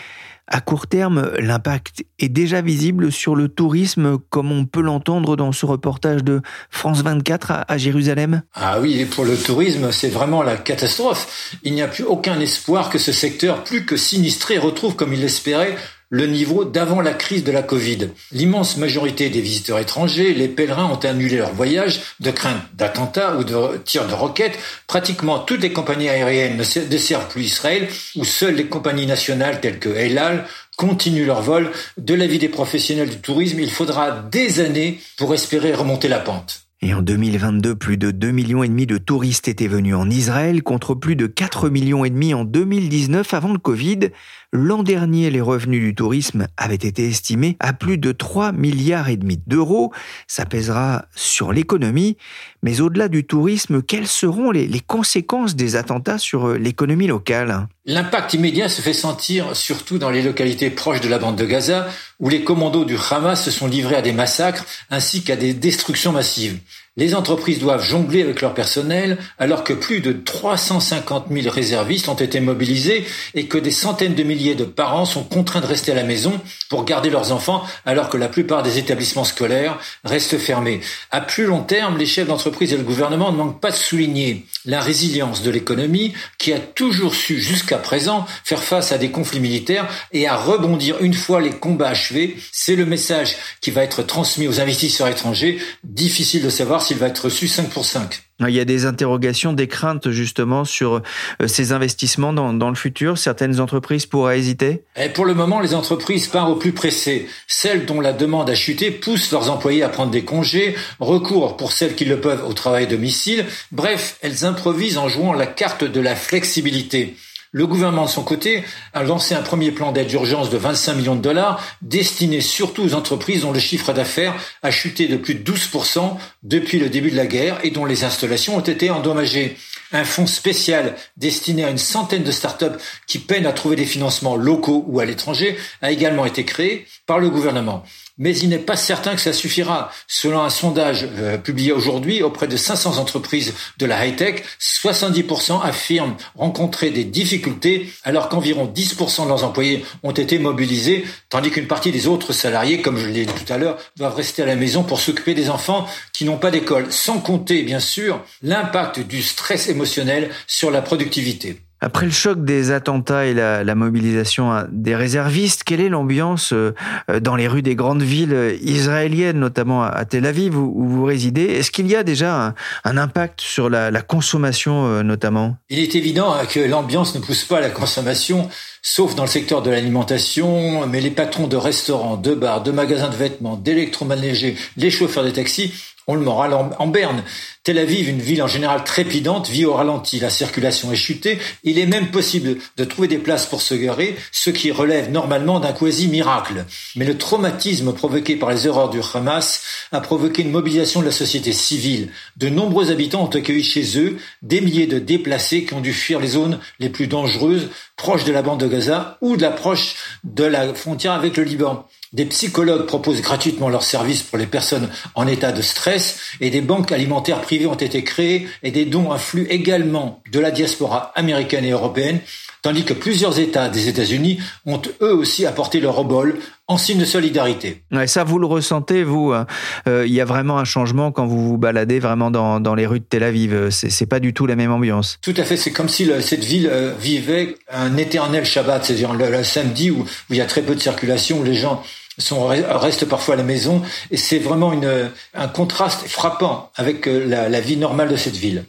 À 0.47 0.59
court 0.59 0.87
terme, 0.87 1.31
l'impact 1.39 2.03
est 2.19 2.27
déjà 2.27 2.61
visible 2.61 3.09
sur 3.09 3.37
le 3.37 3.47
tourisme, 3.47 4.17
comme 4.29 4.51
on 4.51 4.65
peut 4.65 4.81
l'entendre 4.81 5.37
dans 5.37 5.53
ce 5.53 5.65
reportage 5.65 6.25
de 6.25 6.41
France 6.69 7.01
24 7.03 7.63
à, 7.69 7.77
Jérusalem. 7.77 8.41
Ah 8.53 8.81
oui, 8.81 9.05
pour 9.05 9.23
le 9.23 9.37
tourisme, 9.37 9.93
c'est 9.93 10.09
vraiment 10.09 10.43
la 10.43 10.57
catastrophe. 10.57 11.55
Il 11.63 11.73
n'y 11.73 11.81
a 11.81 11.87
plus 11.87 12.03
aucun 12.03 12.37
espoir 12.41 12.89
que 12.89 12.97
ce 12.97 13.13
secteur, 13.13 13.63
plus 13.63 13.85
que 13.85 13.95
sinistré, 13.95 14.57
retrouve, 14.57 14.97
comme 14.97 15.13
il 15.13 15.21
l'espérait, 15.21 15.77
le 16.11 16.27
niveau 16.27 16.65
d'avant 16.65 16.99
la 16.99 17.13
crise 17.13 17.45
de 17.45 17.53
la 17.53 17.63
Covid. 17.63 18.09
L'immense 18.33 18.75
majorité 18.75 19.29
des 19.29 19.39
visiteurs 19.39 19.79
étrangers, 19.79 20.33
les 20.33 20.49
pèlerins 20.49 20.91
ont 20.91 20.99
annulé 21.05 21.37
leur 21.37 21.53
voyage 21.53 22.01
de 22.19 22.31
crainte 22.31 22.61
d'attentats 22.73 23.37
ou 23.37 23.45
de 23.45 23.77
tirs 23.77 24.07
de 24.07 24.13
roquettes. 24.13 24.59
Pratiquement 24.87 25.39
toutes 25.39 25.61
les 25.61 25.71
compagnies 25.71 26.09
aériennes 26.09 26.57
ne 26.57 26.85
desservent 26.85 27.29
plus 27.29 27.45
Israël, 27.45 27.87
où 28.17 28.25
seules 28.25 28.55
les 28.55 28.67
compagnies 28.67 29.05
nationales 29.05 29.61
telles 29.61 29.79
que 29.79 29.89
El 29.89 30.17
Al 30.17 30.45
continuent 30.75 31.25
leur 31.25 31.41
vol. 31.41 31.71
De 31.97 32.13
l'avis 32.13 32.39
des 32.39 32.49
professionnels 32.49 33.09
du 33.09 33.21
tourisme, 33.21 33.59
il 33.61 33.71
faudra 33.71 34.11
des 34.11 34.59
années 34.59 34.99
pour 35.17 35.33
espérer 35.33 35.73
remonter 35.73 36.09
la 36.09 36.19
pente. 36.19 36.67
Et 36.83 36.95
en 36.95 37.03
2022, 37.03 37.75
plus 37.75 37.97
de 37.97 38.09
2 38.09 38.31
millions 38.31 38.63
et 38.63 38.67
demi 38.67 38.87
de 38.87 38.97
touristes 38.97 39.47
étaient 39.47 39.67
venus 39.67 39.93
en 39.93 40.09
Israël 40.09 40.63
contre 40.63 40.95
plus 40.95 41.15
de 41.15 41.27
4 41.27 41.69
millions 41.69 42.03
et 42.03 42.09
demi 42.09 42.33
en 42.33 42.43
2019 42.43 43.35
avant 43.35 43.53
le 43.53 43.59
Covid. 43.59 44.09
L'an 44.53 44.83
dernier, 44.83 45.29
les 45.29 45.39
revenus 45.39 45.81
du 45.81 45.95
tourisme 45.95 46.47
avaient 46.57 46.75
été 46.75 47.07
estimés 47.07 47.55
à 47.61 47.71
plus 47.71 47.97
de 47.97 48.11
3 48.11 48.51
milliards 48.51 49.07
et 49.07 49.15
demi 49.15 49.39
d'euros. 49.47 49.93
Ça 50.27 50.45
pèsera 50.45 51.05
sur 51.15 51.53
l'économie. 51.53 52.17
Mais 52.61 52.81
au-delà 52.81 53.07
du 53.07 53.23
tourisme, 53.23 53.81
quelles 53.81 54.07
seront 54.09 54.51
les, 54.51 54.67
les 54.67 54.81
conséquences 54.81 55.55
des 55.55 55.77
attentats 55.77 56.17
sur 56.17 56.49
euh, 56.49 56.57
l'économie 56.57 57.07
locale? 57.07 57.67
L'impact 57.85 58.33
immédiat 58.33 58.67
se 58.67 58.81
fait 58.81 58.91
sentir 58.91 59.55
surtout 59.55 59.97
dans 59.97 60.09
les 60.11 60.21
localités 60.21 60.69
proches 60.69 60.99
de 60.99 61.07
la 61.07 61.17
bande 61.17 61.37
de 61.37 61.45
Gaza, 61.45 61.87
où 62.19 62.27
les 62.27 62.43
commandos 62.43 62.83
du 62.83 62.97
Hamas 63.09 63.41
se 63.41 63.51
sont 63.51 63.67
livrés 63.67 63.95
à 63.95 64.01
des 64.01 64.11
massacres 64.11 64.65
ainsi 64.89 65.23
qu'à 65.23 65.37
des 65.37 65.53
destructions 65.53 66.11
massives. 66.11 66.59
Les 66.97 67.15
entreprises 67.15 67.59
doivent 67.59 67.85
jongler 67.85 68.21
avec 68.21 68.41
leur 68.41 68.53
personnel 68.53 69.17
alors 69.39 69.63
que 69.63 69.71
plus 69.71 70.01
de 70.01 70.11
350 70.11 71.27
000 71.31 71.49
réservistes 71.49 72.09
ont 72.09 72.15
été 72.15 72.41
mobilisés 72.41 73.05
et 73.33 73.45
que 73.45 73.57
des 73.57 73.71
centaines 73.71 74.13
de 74.13 74.23
milliers 74.23 74.55
de 74.55 74.65
parents 74.65 75.05
sont 75.05 75.23
contraints 75.23 75.61
de 75.61 75.67
rester 75.67 75.93
à 75.93 75.95
la 75.95 76.03
maison 76.03 76.37
pour 76.69 76.83
garder 76.83 77.09
leurs 77.09 77.31
enfants 77.31 77.63
alors 77.85 78.09
que 78.09 78.17
la 78.17 78.27
plupart 78.27 78.61
des 78.61 78.77
établissements 78.77 79.23
scolaires 79.23 79.79
restent 80.03 80.37
fermés. 80.37 80.81
À 81.11 81.21
plus 81.21 81.45
long 81.45 81.63
terme, 81.63 81.97
les 81.97 82.05
chefs 82.05 82.27
d'entreprise 82.27 82.73
et 82.73 82.77
le 82.77 82.83
gouvernement 82.83 83.31
ne 83.31 83.37
manquent 83.37 83.61
pas 83.61 83.71
de 83.71 83.77
souligner 83.77 84.45
la 84.65 84.81
résilience 84.81 85.43
de 85.43 85.49
l'économie 85.49 86.11
qui 86.37 86.51
a 86.51 86.59
toujours 86.59 87.15
su 87.15 87.39
jusqu'à 87.39 87.77
présent 87.77 88.25
faire 88.43 88.61
face 88.63 88.91
à 88.91 88.97
des 88.97 89.11
conflits 89.11 89.39
militaires 89.39 89.87
et 90.11 90.27
à 90.27 90.35
rebondir 90.35 91.01
une 91.01 91.13
fois 91.13 91.39
les 91.39 91.51
combats 91.51 91.87
achevés. 91.87 92.35
C'est 92.51 92.75
le 92.75 92.85
message 92.85 93.37
qui 93.61 93.71
va 93.71 93.81
être 93.81 94.03
transmis 94.03 94.49
aux 94.49 94.59
investisseurs 94.59 95.07
étrangers. 95.07 95.57
Difficile 95.85 96.43
de 96.43 96.49
savoir 96.49 96.80
savoir 96.81 96.87
s'il 96.87 96.97
va 96.97 97.07
être 97.07 97.25
reçu 97.25 97.47
5 97.47 97.69
pour 97.69 97.85
5. 97.85 98.21
Il 98.47 98.55
y 98.55 98.59
a 98.59 98.65
des 98.65 98.85
interrogations, 98.85 99.53
des 99.53 99.67
craintes 99.67 100.09
justement 100.09 100.65
sur 100.65 100.95
euh, 101.41 101.47
ces 101.47 101.73
investissements 101.73 102.33
dans, 102.33 102.53
dans 102.53 102.69
le 102.69 102.75
futur. 102.75 103.17
Certaines 103.17 103.59
entreprises 103.59 104.07
pourraient 104.07 104.39
hésiter 104.39 104.83
Et 104.95 105.09
Pour 105.09 105.25
le 105.25 105.35
moment, 105.35 105.59
les 105.59 105.75
entreprises 105.75 106.27
partent 106.27 106.49
au 106.49 106.55
plus 106.55 106.71
pressé. 106.71 107.27
Celles 107.47 107.85
dont 107.85 108.01
la 108.01 108.13
demande 108.13 108.49
a 108.49 108.55
chuté 108.55 108.89
poussent 108.89 109.31
leurs 109.31 109.51
employés 109.51 109.83
à 109.83 109.89
prendre 109.89 110.11
des 110.11 110.25
congés, 110.25 110.75
recourent 110.99 111.55
pour 111.55 111.71
celles 111.71 111.93
qui 111.93 112.05
le 112.05 112.19
peuvent 112.19 112.43
au 112.47 112.53
travail 112.53 112.85
à 112.85 112.87
domicile. 112.87 113.45
Bref, 113.71 114.17
elles 114.21 114.43
improvisent 114.43 114.97
en 114.97 115.07
jouant 115.07 115.33
la 115.33 115.47
carte 115.47 115.83
de 115.83 116.01
la 116.01 116.15
flexibilité. 116.15 117.15
Le 117.53 117.67
gouvernement, 117.67 118.05
de 118.05 118.09
son 118.09 118.23
côté, 118.23 118.63
a 118.93 119.03
lancé 119.03 119.35
un 119.35 119.41
premier 119.41 119.71
plan 119.71 119.91
d'aide 119.91 120.07
d'urgence 120.07 120.49
de 120.49 120.55
25 120.55 120.93
millions 120.93 121.15
de 121.15 121.21
dollars, 121.21 121.61
destiné 121.81 122.39
surtout 122.39 122.81
aux 122.81 122.93
entreprises 122.93 123.41
dont 123.41 123.51
le 123.51 123.59
chiffre 123.59 123.91
d'affaires 123.91 124.33
a 124.63 124.71
chuté 124.71 125.09
de 125.09 125.17
plus 125.17 125.35
de 125.35 125.51
12% 125.51 126.15
depuis 126.43 126.79
le 126.79 126.87
début 126.87 127.11
de 127.11 127.17
la 127.17 127.25
guerre 127.25 127.59
et 127.63 127.71
dont 127.71 127.83
les 127.83 128.05
installations 128.05 128.55
ont 128.55 128.61
été 128.61 128.89
endommagées. 128.89 129.57
Un 129.91 130.05
fonds 130.05 130.27
spécial 130.27 130.95
destiné 131.17 131.65
à 131.65 131.69
une 131.69 131.77
centaine 131.77 132.23
de 132.23 132.31
startups 132.31 132.77
qui 133.05 133.19
peinent 133.19 133.45
à 133.45 133.51
trouver 133.51 133.75
des 133.75 133.85
financements 133.85 134.37
locaux 134.37 134.85
ou 134.87 135.01
à 135.01 135.05
l'étranger 135.05 135.57
a 135.81 135.91
également 135.91 136.25
été 136.25 136.45
créé 136.45 136.85
par 137.05 137.19
le 137.19 137.29
gouvernement 137.29 137.83
mais 138.21 138.37
il 138.37 138.49
n'est 138.49 138.59
pas 138.59 138.75
certain 138.75 139.15
que 139.15 139.21
ça 139.21 139.33
suffira. 139.33 139.91
Selon 140.07 140.43
un 140.43 140.51
sondage 140.51 141.07
euh, 141.17 141.39
publié 141.39 141.71
aujourd'hui 141.71 142.21
auprès 142.21 142.47
de 142.47 142.55
500 142.55 142.99
entreprises 142.99 143.53
de 143.79 143.85
la 143.87 144.05
high-tech, 144.05 144.43
70% 144.59 145.59
affirment 145.63 146.15
rencontrer 146.35 146.91
des 146.91 147.03
difficultés 147.03 147.91
alors 148.03 148.29
qu'environ 148.29 148.71
10% 148.73 149.23
de 149.23 149.27
leurs 149.27 149.43
employés 149.43 149.83
ont 150.03 150.11
été 150.11 150.37
mobilisés, 150.37 151.03
tandis 151.29 151.49
qu'une 151.49 151.65
partie 151.65 151.91
des 151.91 152.05
autres 152.07 152.31
salariés, 152.31 152.81
comme 152.81 152.97
je 152.97 153.07
l'ai 153.07 153.25
dit 153.25 153.33
tout 153.33 153.51
à 153.51 153.57
l'heure, 153.57 153.79
doivent 153.97 154.15
rester 154.15 154.43
à 154.43 154.45
la 154.45 154.55
maison 154.55 154.83
pour 154.83 154.99
s'occuper 154.99 155.33
des 155.33 155.49
enfants 155.49 155.87
qui 156.13 156.23
n'ont 156.23 156.37
pas 156.37 156.51
d'école, 156.51 156.91
sans 156.91 157.19
compter 157.19 157.63
bien 157.63 157.79
sûr 157.79 158.21
l'impact 158.43 158.99
du 158.99 159.23
stress 159.23 159.67
émotionnel 159.67 160.29
sur 160.45 160.69
la 160.69 160.83
productivité. 160.83 161.59
Après 161.83 162.05
le 162.05 162.11
choc 162.11 162.45
des 162.45 162.69
attentats 162.69 163.25
et 163.25 163.33
la, 163.33 163.75
mobilisation 163.75 164.53
hein, 164.53 164.67
des 164.71 164.95
réservistes, 164.95 165.63
quelle 165.63 165.81
est 165.81 165.89
l'ambiance 165.89 166.53
euh, 166.53 166.73
dans 167.21 167.35
les 167.35 167.47
rues 167.47 167.63
des 167.63 167.75
grandes 167.75 168.03
villes 168.03 168.55
israéliennes, 168.61 169.39
notamment 169.39 169.83
à 169.83 170.05
Tel 170.05 170.27
Aviv 170.27 170.55
où, 170.55 170.87
vous 170.87 171.03
résidez? 171.03 171.45
Est-ce 171.45 171.71
qu'il 171.71 171.87
y 171.87 171.95
a 171.95 172.03
déjà 172.03 172.53
un, 172.83 172.97
impact 172.97 173.41
sur 173.41 173.69
la, 173.69 173.89
consommation 174.01 174.85
euh, 174.85 175.01
notamment? 175.01 175.57
Il 175.69 175.79
est 175.79 175.95
évident 175.95 176.33
hein, 176.33 176.45
que 176.45 176.59
l'ambiance 176.59 177.15
ne 177.15 177.19
pousse 177.19 177.45
pas 177.45 177.57
à 177.57 177.61
la 177.61 177.71
consommation, 177.71 178.47
sauf 178.81 179.15
dans 179.15 179.23
le 179.23 179.29
secteur 179.29 179.61
de 179.61 179.69
l'alimentation, 179.69 180.87
mais 180.87 181.01
les 181.01 181.11
patrons 181.11 181.47
de 181.47 181.57
restaurants, 181.57 182.17
de 182.17 182.33
bars, 182.33 182.63
de 182.63 182.71
magasins 182.71 183.09
de 183.09 183.15
vêtements, 183.15 183.55
d'électroménagers, 183.55 184.55
les 184.77 184.89
chauffeurs 184.89 185.23
de 185.23 185.29
taxis 185.29 185.71
ont 186.07 186.15
le 186.15 186.21
moral 186.21 186.53
en, 186.53 186.87
berne. 186.87 187.23
Tel 187.63 187.77
Aviv, 187.77 188.09
une 188.09 188.21
ville 188.21 188.41
en 188.41 188.47
général 188.47 188.83
trépidante, 188.83 189.49
vit 189.49 189.65
au 189.65 189.73
ralenti. 189.73 190.19
La 190.19 190.31
circulation 190.31 190.91
est 190.91 190.95
chutée. 190.95 191.37
Il 191.63 191.77
est 191.77 191.85
même 191.85 192.09
possible 192.09 192.57
de 192.75 192.83
trouver 192.83 193.07
des 193.07 193.19
places 193.19 193.45
pour 193.45 193.61
se 193.61 193.75
garer, 193.75 194.15
ce 194.31 194.49
qui 194.49 194.71
relève 194.71 195.11
normalement 195.11 195.59
d'un 195.59 195.71
quasi-miracle. 195.71 196.65
Mais 196.95 197.05
le 197.05 197.17
traumatisme 197.17 197.93
provoqué 197.93 198.35
par 198.35 198.49
les 198.49 198.65
erreurs 198.65 198.89
du 198.89 198.99
Hamas 199.13 199.61
a 199.91 200.01
provoqué 200.01 200.41
une 200.41 200.51
mobilisation 200.51 201.01
de 201.01 201.05
la 201.05 201.11
société 201.11 201.53
civile. 201.53 202.09
De 202.35 202.49
nombreux 202.49 202.91
habitants 202.91 203.23
ont 203.23 203.35
accueilli 203.35 203.63
chez 203.63 203.99
eux 203.99 204.17
des 204.41 204.59
milliers 204.59 204.87
de 204.87 204.99
déplacés 204.99 205.65
qui 205.65 205.73
ont 205.75 205.81
dû 205.81 205.93
fuir 205.93 206.19
les 206.19 206.29
zones 206.29 206.59
les 206.79 206.89
plus 206.89 207.07
dangereuses, 207.07 207.69
proches 207.95 208.23
de 208.23 208.31
la 208.31 208.41
bande 208.41 208.59
de 208.59 208.67
Gaza 208.71 209.17
ou 209.21 209.37
de 209.37 209.41
l'approche 209.41 209.95
de 210.23 210.43
la 210.43 210.73
frontière 210.73 211.13
avec 211.13 211.37
le 211.37 211.43
Liban. 211.43 211.85
Des 212.13 212.25
psychologues 212.25 212.87
proposent 212.87 213.21
gratuitement 213.21 213.69
leurs 213.69 213.83
services 213.83 214.23
pour 214.23 214.37
les 214.37 214.45
personnes 214.45 214.89
en 215.15 215.27
état 215.27 215.53
de 215.53 215.61
stress 215.61 216.19
et 216.41 216.49
des 216.49 216.59
banques 216.59 216.91
alimentaires 216.91 217.41
privées 217.41 217.67
ont 217.67 217.75
été 217.75 218.03
créées 218.03 218.47
et 218.63 218.71
des 218.71 218.83
dons 218.85 219.11
affluent 219.11 219.47
également 219.49 220.21
de 220.31 220.39
la 220.39 220.51
diaspora 220.51 221.13
américaine 221.15 221.63
et 221.63 221.71
européenne, 221.71 222.19
tandis 222.61 222.83
que 222.83 222.93
plusieurs 222.93 223.39
États 223.39 223.69
des 223.69 223.87
États-Unis 223.87 224.39
ont 224.65 224.81
eux 225.01 225.13
aussi 225.13 225.45
apporté 225.45 225.79
leur 225.79 225.99
obol 225.99 226.37
en 226.71 226.77
signe 226.77 226.99
de 226.99 227.05
solidarité. 227.05 227.83
Ouais, 227.91 228.07
ça, 228.07 228.23
vous 228.23 228.39
le 228.39 228.47
ressentez, 228.47 229.03
vous 229.03 229.33
hein. 229.33 229.45
euh, 229.87 230.05
Il 230.07 230.13
y 230.13 230.21
a 230.21 230.25
vraiment 230.25 230.57
un 230.57 230.63
changement 230.63 231.11
quand 231.11 231.25
vous 231.25 231.45
vous 231.45 231.57
baladez 231.57 231.99
vraiment 231.99 232.31
dans, 232.31 232.61
dans 232.61 232.75
les 232.75 232.85
rues 232.85 233.01
de 233.01 233.05
Tel 233.05 233.23
Aviv. 233.23 233.69
C'est 233.71 234.05
pas 234.05 234.21
du 234.21 234.33
tout 234.33 234.47
la 234.47 234.55
même 234.55 234.71
ambiance. 234.71 235.17
Tout 235.21 235.33
à 235.35 235.43
fait. 235.43 235.57
C'est 235.57 235.71
comme 235.71 235.89
si 235.89 236.09
cette 236.21 236.45
ville 236.45 236.69
euh, 236.71 236.93
vivait 236.97 237.55
un 237.69 237.97
éternel 237.97 238.45
Shabbat, 238.45 238.85
c'est-à-dire 238.85 239.13
le, 239.13 239.43
samedi 239.43 239.91
où, 239.91 239.99
où, 239.99 240.05
il 240.29 240.37
y 240.37 240.41
a 240.41 240.45
très 240.45 240.61
peu 240.61 240.73
de 240.73 240.79
circulation, 240.79 241.39
où 241.39 241.43
les 241.43 241.55
gens 241.55 241.83
sont, 242.17 242.47
restent 242.47 243.05
parfois 243.05 243.33
à 243.33 243.37
la 243.37 243.43
maison. 243.43 243.81
Et 244.09 244.17
c'est 244.17 244.39
vraiment 244.39 244.71
une, 244.71 245.09
un 245.33 245.47
contraste 245.49 246.07
frappant 246.07 246.71
avec 246.77 247.05
euh, 247.07 247.25
la, 247.27 247.49
la 247.49 247.59
vie 247.59 247.75
normale 247.75 248.07
de 248.07 248.15
cette 248.15 248.37
ville. 248.37 248.63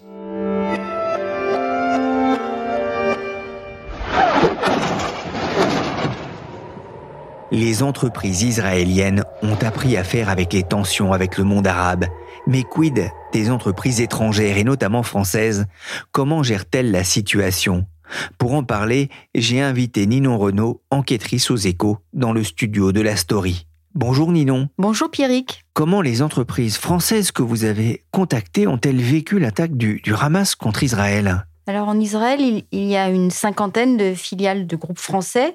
Les 7.54 7.82
entreprises 7.82 8.44
israéliennes 8.44 9.24
ont 9.42 9.56
appris 9.56 9.98
à 9.98 10.04
faire 10.04 10.30
avec 10.30 10.54
les 10.54 10.62
tensions 10.62 11.12
avec 11.12 11.36
le 11.36 11.44
monde 11.44 11.66
arabe. 11.66 12.06
Mais 12.46 12.62
quid 12.62 13.10
des 13.34 13.50
entreprises 13.50 14.00
étrangères 14.00 14.56
et 14.56 14.64
notamment 14.64 15.02
françaises? 15.02 15.66
Comment 16.12 16.42
gèrent-elles 16.42 16.90
la 16.90 17.04
situation? 17.04 17.84
Pour 18.38 18.54
en 18.54 18.64
parler, 18.64 19.10
j'ai 19.34 19.60
invité 19.60 20.06
Ninon 20.06 20.38
Renault, 20.38 20.80
enquêtrice 20.90 21.50
aux 21.50 21.56
échos, 21.56 21.98
dans 22.14 22.32
le 22.32 22.42
studio 22.42 22.90
de 22.90 23.02
la 23.02 23.16
Story. 23.16 23.66
Bonjour 23.94 24.32
Ninon. 24.32 24.70
Bonjour 24.78 25.10
Pierrick. 25.10 25.66
Comment 25.74 26.00
les 26.00 26.22
entreprises 26.22 26.78
françaises 26.78 27.32
que 27.32 27.42
vous 27.42 27.64
avez 27.64 28.02
contactées 28.12 28.66
ont-elles 28.66 29.02
vécu 29.02 29.38
l'attaque 29.38 29.76
du, 29.76 30.00
du, 30.02 30.14
Hamas 30.14 30.54
contre 30.54 30.84
Israël? 30.84 31.44
Alors 31.66 31.88
en 31.88 32.00
Israël, 32.00 32.40
il, 32.40 32.64
il, 32.72 32.84
y 32.84 32.96
a 32.96 33.10
une 33.10 33.30
cinquantaine 33.30 33.98
de 33.98 34.14
filiales 34.14 34.66
de 34.66 34.76
groupes 34.76 34.98
français 34.98 35.54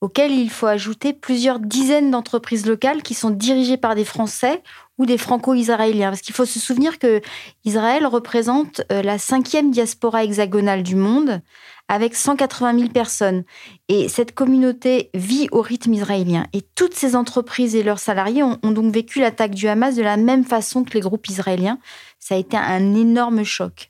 auxquelles 0.00 0.32
il 0.32 0.50
faut 0.50 0.66
ajouter 0.66 1.12
plusieurs 1.12 1.58
dizaines 1.58 2.10
d'entreprises 2.10 2.66
locales 2.66 3.02
qui 3.02 3.14
sont 3.14 3.30
dirigées 3.30 3.76
par 3.76 3.94
des 3.94 4.04
Français 4.04 4.62
ou 4.98 5.06
des 5.06 5.18
Franco-Israéliens. 5.18 6.10
Parce 6.10 6.22
qu'il 6.22 6.34
faut 6.34 6.46
se 6.46 6.58
souvenir 6.58 6.98
que 6.98 7.20
Israël 7.64 8.06
représente 8.06 8.82
euh, 8.92 9.02
la 9.02 9.18
cinquième 9.18 9.70
diaspora 9.70 10.24
hexagonale 10.24 10.82
du 10.82 10.96
monde, 10.96 11.42
avec 11.88 12.14
180 12.14 12.78
000 12.78 12.90
personnes. 12.90 13.44
Et 13.88 14.08
cette 14.08 14.32
communauté 14.32 15.10
vit 15.12 15.48
au 15.50 15.60
rythme 15.60 15.92
israélien. 15.92 16.46
Et 16.52 16.62
toutes 16.62 16.94
ces 16.94 17.16
entreprises 17.16 17.74
et 17.74 17.82
leurs 17.82 17.98
salariés 17.98 18.42
ont, 18.42 18.58
donc 18.62 18.92
vécu 18.92 19.20
l'attaque 19.20 19.54
du 19.54 19.68
Hamas 19.68 19.96
de 19.96 20.02
la 20.02 20.16
même 20.16 20.44
façon 20.44 20.84
que 20.84 20.94
les 20.94 21.00
groupes 21.00 21.28
israéliens. 21.28 21.78
Ça 22.18 22.36
a 22.36 22.38
été 22.38 22.56
un 22.56 22.94
énorme 22.94 23.42
choc. 23.42 23.89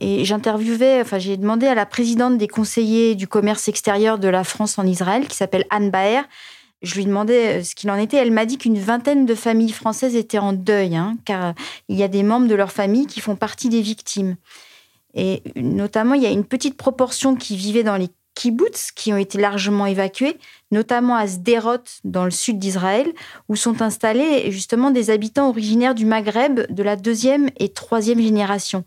Et 0.00 0.24
j'interviewais, 0.24 1.00
enfin, 1.00 1.18
j'ai 1.18 1.36
demandé 1.36 1.66
à 1.66 1.74
la 1.74 1.86
présidente 1.86 2.38
des 2.38 2.48
conseillers 2.48 3.14
du 3.14 3.26
commerce 3.26 3.68
extérieur 3.68 4.18
de 4.18 4.28
la 4.28 4.44
France 4.44 4.78
en 4.78 4.86
Israël, 4.86 5.26
qui 5.26 5.36
s'appelle 5.36 5.64
Anne 5.70 5.90
Baer, 5.90 6.22
je 6.82 6.94
lui 6.94 7.06
demandais 7.06 7.58
euh, 7.58 7.64
ce 7.64 7.74
qu'il 7.74 7.90
en 7.90 7.96
était. 7.96 8.18
Elle 8.18 8.30
m'a 8.30 8.46
dit 8.46 8.58
qu'une 8.58 8.78
vingtaine 8.78 9.26
de 9.26 9.34
familles 9.34 9.72
françaises 9.72 10.14
étaient 10.14 10.38
en 10.38 10.52
deuil, 10.52 10.96
hein, 10.96 11.16
car 11.24 11.54
il 11.88 11.96
y 11.96 12.02
a 12.02 12.08
des 12.08 12.22
membres 12.22 12.46
de 12.46 12.54
leur 12.54 12.72
famille 12.72 13.06
qui 13.06 13.20
font 13.20 13.36
partie 13.36 13.68
des 13.68 13.82
victimes. 13.82 14.36
Et 15.14 15.42
notamment, 15.56 16.14
il 16.14 16.22
y 16.22 16.26
a 16.26 16.30
une 16.30 16.44
petite 16.44 16.76
proportion 16.76 17.34
qui 17.34 17.56
vivait 17.56 17.82
dans 17.82 17.96
les 17.96 18.08
kibbutz 18.34 18.92
qui 18.92 19.12
ont 19.12 19.16
été 19.16 19.36
largement 19.36 19.86
évacués, 19.86 20.36
notamment 20.70 21.16
à 21.16 21.26
Sderot, 21.26 21.82
dans 22.04 22.24
le 22.24 22.30
sud 22.30 22.60
d'Israël, 22.60 23.12
où 23.48 23.56
sont 23.56 23.82
installés 23.82 24.52
justement 24.52 24.92
des 24.92 25.10
habitants 25.10 25.48
originaires 25.48 25.96
du 25.96 26.06
Maghreb 26.06 26.60
de 26.70 26.82
la 26.84 26.94
deuxième 26.94 27.50
et 27.58 27.70
troisième 27.70 28.20
génération. 28.20 28.84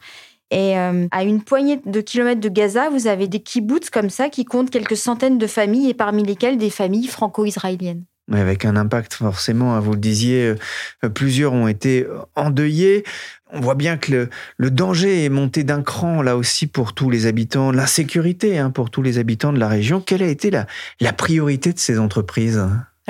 Et 0.52 0.78
euh, 0.78 1.08
à 1.12 1.24
une 1.24 1.42
poignée 1.42 1.80
de 1.86 2.02
kilomètres 2.02 2.42
de 2.42 2.50
Gaza, 2.50 2.90
vous 2.90 3.08
avez 3.08 3.28
des 3.28 3.40
kibbutz 3.40 3.90
comme 3.90 4.10
ça 4.10 4.30
qui 4.30 4.44
comptent 4.44 4.70
quelques 4.70 4.98
centaines 4.98 5.38
de 5.38 5.48
familles 5.48 5.90
et 5.90 5.94
parmi 5.94 6.24
lesquelles 6.24 6.58
des 6.58 6.70
familles 6.70 7.08
franco-israéliennes. 7.08 8.04
Avec 8.32 8.66
un 8.66 8.76
impact 8.76 9.14
forcément, 9.14 9.76
hein, 9.76 9.80
vous 9.80 9.94
le 9.94 10.00
disiez, 10.00 10.56
euh, 11.04 11.10
plusieurs 11.10 11.54
ont 11.54 11.68
été 11.68 12.06
endeuillés. 12.36 13.04
On 13.54 13.62
voit 13.62 13.76
bien 13.76 13.98
que 13.98 14.30
le, 14.58 14.72
danger 14.72 15.26
est 15.26 15.30
monté 15.30 15.64
d'un 15.64 15.82
cran 15.82 16.22
là 16.22 16.38
aussi 16.38 16.68
pour 16.68 16.94
tous 16.94 17.10
les 17.10 17.26
habitants, 17.26 17.72
l'insécurité 17.72 18.58
hein, 18.58 18.70
pour 18.70 18.90
tous 18.90 19.02
les 19.02 19.18
habitants 19.18 19.54
de 19.54 19.60
la 19.60 19.68
région. 19.68 20.02
Quelle 20.02 20.24
a 20.24 20.28
été 20.28 20.52
la 20.52 21.14
priorité 21.14 21.74
de 21.74 21.80
ces 21.80 21.98
entreprises? 21.98 22.62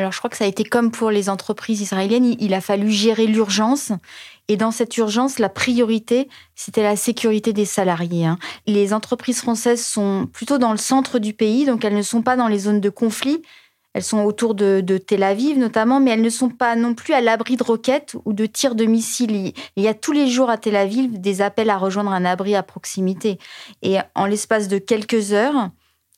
Alors 0.02 0.12
je 0.12 0.18
crois 0.18 0.30
que 0.30 0.38
ça 0.38 0.46
a 0.46 0.48
été 0.48 0.64
comme 0.64 0.92
pour 0.92 1.12
les 1.12 1.30
entreprises 1.30 1.82
israéliennes, 1.82 2.36
il 2.40 2.54
a 2.54 2.62
fallu 2.62 2.90
gérer 2.92 3.28
l'urgence. 3.28 3.92
Et 4.48 4.58
dans 4.58 4.72
cette 4.72 4.98
urgence, 4.98 5.40
la 5.40 5.48
priorité, 5.48 6.28
c'était 6.56 6.84
la 6.84 6.98
sécurité 6.98 7.54
des 7.54 7.66
salariés. 7.66 8.26
Hein. 8.26 8.38
Les 8.68 8.94
entreprises 8.94 9.40
françaises 9.40 9.86
sont 9.86 10.28
plutôt 10.32 10.58
dans 10.58 10.72
le 10.72 10.78
centre 10.78 11.20
du 11.20 11.34
pays, 11.34 11.66
donc 11.66 11.86
elles 11.86 11.96
ne 11.96 12.02
sont 12.02 12.22
pas 12.22 12.36
dans 12.36 12.48
les 12.48 12.60
zones 12.60 12.82
de 12.82 12.90
conflit, 12.90 13.42
elles 13.94 14.04
sont 14.04 14.24
autour 14.24 14.56
de, 14.56 14.82
Tel 15.06 15.24
Aviv 15.24 15.58
notamment, 15.58 16.00
mais 16.00 16.12
elles 16.12 16.22
ne 16.22 16.30
sont 16.30 16.50
pas 16.50 16.76
non 16.76 16.94
plus 16.94 17.14
à 17.14 17.22
l'abri 17.22 17.58
de 17.58 17.64
roquettes 17.64 18.16
ou 18.26 18.34
de 18.34 18.46
tirs 18.46 18.76
de 18.76 18.86
missiles. 18.86 19.54
Il 19.76 19.84
y 19.84 19.88
a 19.88 19.94
tous 19.94 20.14
les 20.14 20.28
jours 20.28 20.50
à 20.50 20.58
Tel 20.58 20.76
Aviv 20.76 21.20
des 21.20 21.42
appels 21.42 21.70
à 21.70 21.78
rejoindre 21.78 22.12
un 22.12 22.24
abri 22.24 22.56
à 22.56 22.64
proximité. 22.64 23.38
Et 23.82 23.98
en 24.16 24.26
l'espace 24.26 24.68
de 24.70 24.78
quelques 24.78 25.34
heures, 25.34 25.70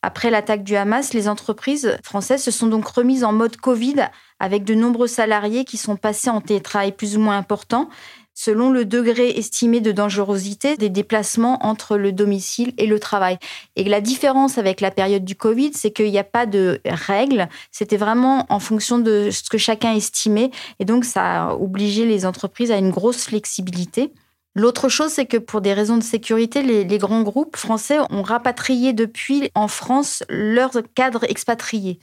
après 0.03 0.29
l'attaque 0.29 0.65
du 0.65 0.75
Hamas, 0.75 1.13
les 1.13 1.29
entreprises 1.29 1.97
françaises 2.03 2.43
se 2.43 2.51
sont 2.51 2.67
donc 2.67 2.85
remises 2.85 3.23
en 3.23 3.31
mode 3.31 3.55
Covid 3.55 4.09
avec 4.37 4.65
de 4.65 4.75
nombreux 4.75 5.07
salariés 5.07 5.63
qui 5.63 5.77
sont 5.77 5.95
passés 5.95 6.29
en 6.29 6.41
télétravail 6.41 6.91
plus 6.91 7.15
ou 7.15 7.21
moins 7.21 7.37
important. 7.37 7.89
selon 8.35 8.71
le 8.71 8.83
degré 8.83 9.29
estimé 9.29 9.79
de 9.79 9.91
dangerosité 9.91 10.75
des 10.75 10.89
déplacements 10.89 11.63
entre 11.63 11.97
le 11.97 12.11
domicile 12.11 12.73
et 12.79 12.87
le 12.87 12.99
travail. 12.99 13.37
Et 13.75 13.83
la 13.83 14.01
différence 14.01 14.57
avec 14.57 14.81
la 14.81 14.89
période 14.89 15.23
du 15.23 15.35
Covid, 15.35 15.71
c'est 15.73 15.91
qu'il 15.91 16.09
n'y 16.09 16.17
a 16.17 16.23
pas 16.23 16.47
de 16.47 16.81
règles, 16.83 17.47
c'était 17.71 17.95
vraiment 17.95 18.47
en 18.49 18.59
fonction 18.59 18.97
de 18.97 19.29
ce 19.31 19.47
que 19.51 19.59
chacun 19.59 19.93
estimait, 19.93 20.49
et 20.79 20.85
donc 20.85 21.05
ça 21.05 21.43
a 21.43 21.53
obligé 21.53 22.07
les 22.07 22.25
entreprises 22.25 22.71
à 22.71 22.77
une 22.77 22.89
grosse 22.89 23.25
flexibilité. 23.25 24.11
L'autre 24.55 24.87
chose, 24.87 25.11
c'est 25.11 25.25
que 25.25 25.37
pour 25.37 25.61
des 25.61 25.73
raisons 25.73 25.97
de 25.97 26.03
sécurité, 26.03 26.61
les, 26.61 26.97
grands 26.99 27.23
groupes 27.23 27.57
français 27.57 27.97
ont 28.11 28.21
rapatrié 28.21 28.93
depuis 28.93 29.49
en 29.55 29.67
France 29.67 30.23
leurs 30.29 30.83
cadres 30.93 31.23
expatriés. 31.23 31.99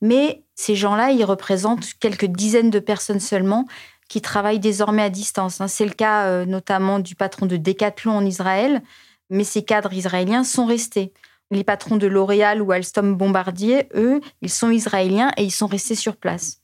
Mais 0.00 0.42
ces 0.56 0.74
gens-là, 0.74 1.12
ils 1.12 1.24
représentent 1.24 1.94
quelques 2.00 2.26
dizaines 2.26 2.70
de 2.70 2.80
personnes 2.80 3.20
seulement 3.20 3.66
qui 4.08 4.20
travaillent 4.20 4.58
désormais 4.58 5.02
à 5.02 5.10
distance. 5.10 5.60
Hein. 5.60 5.68
C'est 5.68 5.84
le 5.86 5.92
cas 5.92 6.26
euh, 6.26 6.44
notamment 6.44 6.98
du 6.98 7.14
patron 7.14 7.46
de 7.46 7.56
Decathlon 7.56 8.16
en 8.16 8.24
Israël, 8.26 8.82
mais 9.30 9.44
ces 9.44 9.64
cadres 9.64 9.92
israéliens 9.92 10.42
sont 10.42 10.66
restés. 10.66 11.12
Les 11.52 11.64
patrons 11.64 11.96
de 11.96 12.08
L'Oréal 12.08 12.62
ou 12.62 12.72
Alstom 12.72 13.14
Bombardier, 13.14 13.88
eux, 13.94 14.20
ils 14.40 14.50
sont 14.50 14.70
israéliens 14.70 15.30
et 15.36 15.44
ils 15.44 15.52
sont 15.52 15.66
restés 15.66 15.94
sur 15.94 16.16
place. 16.16 16.61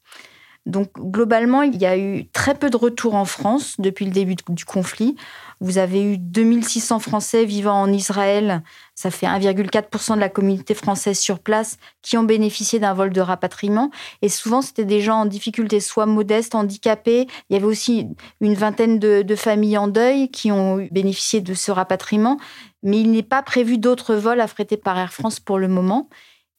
Donc 0.69 0.91
globalement, 0.99 1.63
il 1.63 1.77
y 1.77 1.87
a 1.87 1.97
eu 1.97 2.27
très 2.29 2.55
peu 2.55 2.69
de 2.69 2.77
retours 2.77 3.15
en 3.15 3.25
France 3.25 3.77
depuis 3.79 4.05
le 4.05 4.11
début 4.11 4.37
du 4.51 4.67
conflit. 4.67 5.17
Vous 5.61 5.79
avez 5.79 6.03
eu 6.03 6.19
2600 6.19 6.99
Français 6.99 7.47
vivant 7.47 7.81
en 7.81 7.91
Israël, 7.91 8.63
ça 8.95 9.11
fait 9.11 9.27
1,4% 9.27 10.15
de 10.15 10.21
la 10.21 10.29
communauté 10.29 10.75
française 10.75 11.19
sur 11.19 11.39
place, 11.39 11.79
qui 12.03 12.19
ont 12.19 12.23
bénéficié 12.23 12.79
d'un 12.79 12.93
vol 12.93 13.15
de 13.15 13.21
rapatriement. 13.23 13.91
Et 14.21 14.29
souvent, 14.29 14.61
c'était 14.61 14.85
des 14.85 15.01
gens 15.01 15.21
en 15.21 15.27
difficulté, 15.27 15.81
soit 15.81 16.05
modestes, 16.05 16.55
handicapés. 16.55 17.27
Il 17.49 17.55
y 17.55 17.57
avait 17.57 17.67
aussi 17.67 18.07
une 18.43 18.55
vingtaine 18.55 18.99
de, 18.99 19.23
de 19.23 19.37
familles 19.37 19.79
en 19.79 19.89
deuil 19.89 20.31
qui 20.31 20.53
ont 20.53 20.87
bénéficié 20.93 21.41
de 21.41 21.55
ce 21.55 21.73
rapatriement. 21.73 22.39
Mais 22.83 23.01
il 23.01 23.11
n'est 23.11 23.23
pas 23.23 23.43
prévu 23.43 23.79
d'autres 23.79 24.15
vols 24.15 24.41
affrétés 24.41 24.77
par 24.77 24.99
Air 24.99 25.15
France 25.15 25.41
pour 25.41 25.59
le 25.59 25.69
moment. 25.69 26.11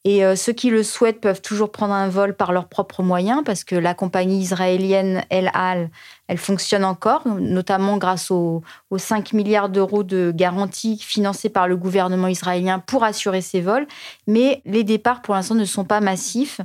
Et 0.04 0.24
euh, 0.24 0.34
ceux 0.34 0.54
qui 0.54 0.70
le 0.70 0.82
souhaitent 0.82 1.20
peuvent 1.20 1.42
toujours 1.42 1.70
prendre 1.70 1.92
un 1.92 2.08
vol 2.08 2.34
par 2.34 2.52
leurs 2.52 2.68
propres 2.68 3.02
moyens 3.02 3.42
parce 3.44 3.64
que 3.64 3.74
la 3.74 3.92
compagnie 3.92 4.40
israélienne 4.40 5.24
El 5.28 5.50
Al, 5.52 5.90
elle 6.26 6.38
fonctionne 6.38 6.84
encore, 6.84 7.28
notamment 7.28 7.98
grâce 7.98 8.30
aux, 8.30 8.62
5 8.96 9.34
milliards 9.34 9.68
d'euros 9.68 10.02
de 10.02 10.32
garantie 10.34 10.98
financés 10.98 11.50
par 11.50 11.68
le 11.68 11.76
gouvernement 11.76 12.28
israélien 12.28 12.78
pour 12.78 13.04
assurer 13.04 13.42
ces 13.42 13.60
vols. 13.60 13.86
Mais 14.26 14.62
les 14.64 14.84
départs, 14.84 15.20
pour 15.20 15.34
l'instant, 15.34 15.54
ne 15.54 15.66
sont 15.66 15.84
pas 15.84 16.00
massifs. 16.00 16.62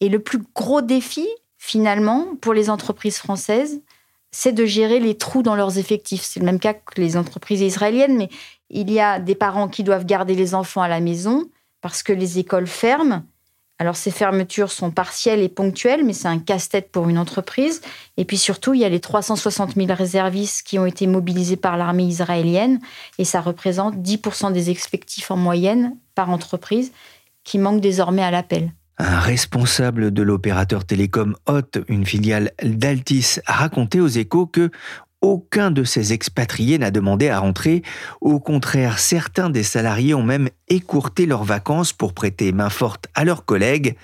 Et 0.00 0.08
le 0.08 0.18
plus 0.18 0.42
gros 0.52 0.82
défi, 0.82 1.28
finalement, 1.58 2.34
pour 2.40 2.52
les 2.52 2.68
entreprises 2.68 3.18
françaises, 3.18 3.80
c'est 4.32 4.52
de 4.52 4.64
gérer 4.64 4.98
les 4.98 5.16
trous 5.16 5.44
dans 5.44 5.54
leurs 5.54 5.78
effectifs. 5.78 6.22
C'est 6.22 6.40
le 6.40 6.46
même 6.46 6.58
cas 6.58 6.74
que 6.74 7.00
les 7.00 7.16
entreprises 7.16 7.60
israéliennes, 7.60 8.16
mais 8.16 8.28
il 8.70 8.90
y 8.90 8.98
a 8.98 9.20
des 9.20 9.36
parents 9.36 9.68
qui 9.68 9.84
doivent 9.84 10.06
garder 10.06 10.34
les 10.34 10.56
enfants 10.56 10.82
à 10.82 10.88
la 10.88 10.98
maison 10.98 11.48
parce 11.82 12.02
que 12.02 12.14
les 12.14 12.38
écoles 12.38 12.66
ferment. 12.66 13.24
Alors 13.78 13.96
ces 13.96 14.12
fermetures 14.12 14.70
sont 14.70 14.90
partielles 14.90 15.40
et 15.40 15.48
ponctuelles, 15.48 16.04
mais 16.04 16.12
c'est 16.12 16.28
un 16.28 16.38
casse-tête 16.38 16.90
pour 16.92 17.08
une 17.08 17.18
entreprise. 17.18 17.80
Et 18.16 18.24
puis 18.24 18.38
surtout, 18.38 18.74
il 18.74 18.80
y 18.80 18.84
a 18.84 18.88
les 18.88 19.00
360 19.00 19.74
000 19.74 19.88
réservistes 19.92 20.64
qui 20.64 20.78
ont 20.78 20.86
été 20.86 21.06
mobilisés 21.06 21.56
par 21.56 21.76
l'armée 21.76 22.04
israélienne, 22.04 22.78
et 23.18 23.24
ça 23.24 23.40
représente 23.40 23.96
10% 23.96 24.52
des 24.52 24.70
effectifs 24.70 25.30
en 25.30 25.36
moyenne 25.36 25.96
par 26.14 26.30
entreprise 26.30 26.92
qui 27.44 27.58
manquent 27.58 27.80
désormais 27.80 28.22
à 28.22 28.30
l'appel. 28.30 28.72
Un 28.98 29.18
responsable 29.18 30.12
de 30.12 30.22
l'opérateur 30.22 30.84
télécom 30.84 31.34
Hot, 31.48 31.80
une 31.88 32.06
filiale 32.06 32.52
d'Altis, 32.62 33.40
a 33.46 33.54
raconté 33.54 34.00
aux 34.00 34.06
échos 34.06 34.46
que 34.46 34.70
aucun 35.22 35.70
de 35.70 35.84
ces 35.84 36.12
expatriés 36.12 36.78
n'a 36.78 36.90
demandé 36.90 37.28
à 37.28 37.38
rentrer. 37.38 37.82
Au 38.20 38.40
contraire, 38.40 38.98
certains 38.98 39.48
des 39.48 39.62
salariés 39.62 40.14
ont 40.14 40.22
même 40.22 40.50
écourté 40.68 41.26
leurs 41.26 41.44
vacances 41.44 41.92
pour 41.92 42.12
prêter 42.12 42.52
main 42.52 42.70
forte 42.70 43.06
à 43.14 43.24
leurs 43.24 43.44
collègues. 43.44 43.96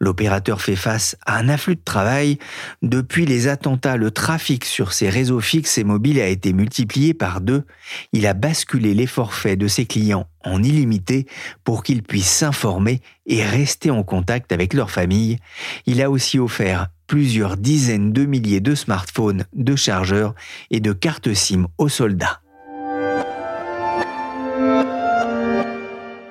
L'opérateur 0.00 0.60
fait 0.60 0.76
face 0.76 1.16
à 1.26 1.38
un 1.38 1.48
afflux 1.48 1.76
de 1.76 1.84
travail. 1.84 2.38
Depuis 2.82 3.24
les 3.24 3.46
attentats, 3.46 3.96
le 3.96 4.10
trafic 4.10 4.64
sur 4.64 4.92
ses 4.92 5.08
réseaux 5.08 5.40
fixes 5.40 5.78
et 5.78 5.84
mobiles 5.84 6.20
a 6.20 6.26
été 6.26 6.52
multiplié 6.52 7.14
par 7.14 7.40
deux. 7.40 7.64
Il 8.12 8.26
a 8.26 8.34
basculé 8.34 8.94
les 8.94 9.06
forfaits 9.06 9.58
de 9.58 9.68
ses 9.68 9.86
clients 9.86 10.26
en 10.44 10.62
illimité 10.62 11.26
pour 11.62 11.82
qu'ils 11.82 12.02
puissent 12.02 12.30
s'informer 12.30 13.00
et 13.26 13.42
rester 13.44 13.90
en 13.90 14.02
contact 14.02 14.52
avec 14.52 14.74
leur 14.74 14.90
famille. 14.90 15.38
Il 15.86 16.02
a 16.02 16.10
aussi 16.10 16.38
offert 16.38 16.88
plusieurs 17.06 17.56
dizaines 17.56 18.12
de 18.12 18.24
milliers 18.24 18.60
de 18.60 18.74
smartphones, 18.74 19.44
de 19.54 19.76
chargeurs 19.76 20.34
et 20.70 20.80
de 20.80 20.92
cartes 20.92 21.32
SIM 21.34 21.66
aux 21.78 21.88
soldats. 21.88 22.40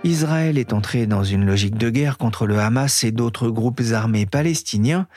Israël 0.04 0.58
est 0.58 0.74
entré 0.74 1.08
dans 1.08 1.24
une 1.24 1.46
logique 1.46 1.78
de 1.78 1.90
guerre 1.90 2.18
contre 2.18 2.46
le 2.46 2.60
Hamas 2.60 3.06
et 3.06 3.12
d'autres 3.12 3.50
groupes 3.50 3.82
armés 3.94 4.26
palestiniens. 4.26 5.08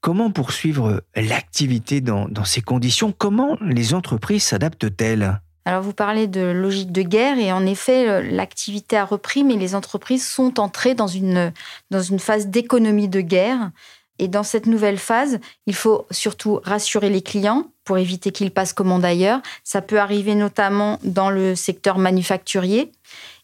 Comment 0.00 0.30
poursuivre 0.30 1.02
l'activité 1.16 2.00
dans, 2.00 2.28
ces 2.44 2.60
conditions? 2.60 3.12
Comment 3.16 3.56
les 3.60 3.94
entreprises 3.94 4.44
s'adaptent-elles? 4.44 5.40
Alors 5.64 5.82
vous 5.82 5.92
parlez 5.92 6.28
de 6.28 6.40
logique 6.40 6.92
de 6.92 7.02
guerre 7.02 7.38
et 7.38 7.52
en 7.52 7.66
effet 7.66 8.22
l'activité 8.30 8.96
a 8.96 9.04
repris 9.04 9.44
mais 9.44 9.56
les 9.56 9.74
entreprises 9.74 10.26
sont 10.26 10.60
entrées 10.60 10.94
dans 10.94 11.08
une, 11.08 11.52
dans 11.90 12.00
une 12.00 12.18
phase 12.18 12.46
d'économie 12.46 13.08
de 13.08 13.20
guerre 13.20 13.70
et 14.18 14.28
dans 14.28 14.42
cette 14.42 14.66
nouvelle 14.66 14.98
phase, 14.98 15.38
il 15.66 15.74
faut 15.74 16.06
surtout 16.10 16.60
rassurer 16.64 17.10
les 17.10 17.22
clients 17.22 17.70
pour 17.84 17.98
éviter 17.98 18.32
qu'ils 18.32 18.50
passent 18.50 18.72
commande 18.72 19.04
ailleurs. 19.04 19.40
Ça 19.64 19.80
peut 19.80 19.98
arriver 19.98 20.34
notamment 20.34 20.98
dans 21.04 21.30
le 21.30 21.54
secteur 21.54 21.98
manufacturier. 21.98 22.92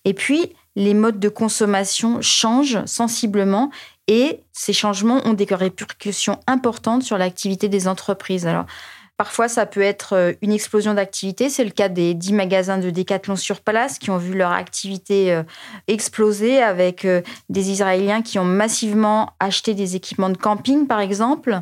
Et 0.04 0.14
puis, 0.14 0.52
les 0.76 0.94
modes 0.94 1.20
de 1.20 1.28
consommation 1.28 2.20
changent 2.20 2.84
sensiblement 2.86 3.70
et 4.08 4.40
ces 4.52 4.72
changements 4.72 5.26
ont 5.26 5.32
des 5.32 5.46
répercussions 5.50 6.40
importantes 6.46 7.04
sur 7.04 7.16
l'activité 7.16 7.68
des 7.68 7.88
entreprises. 7.88 8.46
Alors, 8.46 8.66
Parfois, 9.16 9.46
ça 9.46 9.64
peut 9.64 9.80
être 9.80 10.14
euh, 10.14 10.32
une 10.42 10.50
explosion 10.50 10.94
d'activité. 10.94 11.48
C'est 11.48 11.62
le 11.62 11.70
cas 11.70 11.88
des 11.88 12.14
10 12.14 12.32
magasins 12.32 12.78
de 12.78 12.90
Décathlon 12.90 13.36
sur 13.36 13.60
place 13.60 14.00
qui 14.00 14.10
ont 14.10 14.18
vu 14.18 14.34
leur 14.34 14.50
activité 14.50 15.32
euh, 15.32 15.44
exploser 15.86 16.60
avec 16.60 17.04
euh, 17.04 17.22
des 17.48 17.70
Israéliens 17.70 18.22
qui 18.22 18.40
ont 18.40 18.44
massivement 18.44 19.30
acheté 19.38 19.74
des 19.74 19.94
équipements 19.94 20.30
de 20.30 20.36
camping, 20.36 20.88
par 20.88 20.98
exemple. 20.98 21.60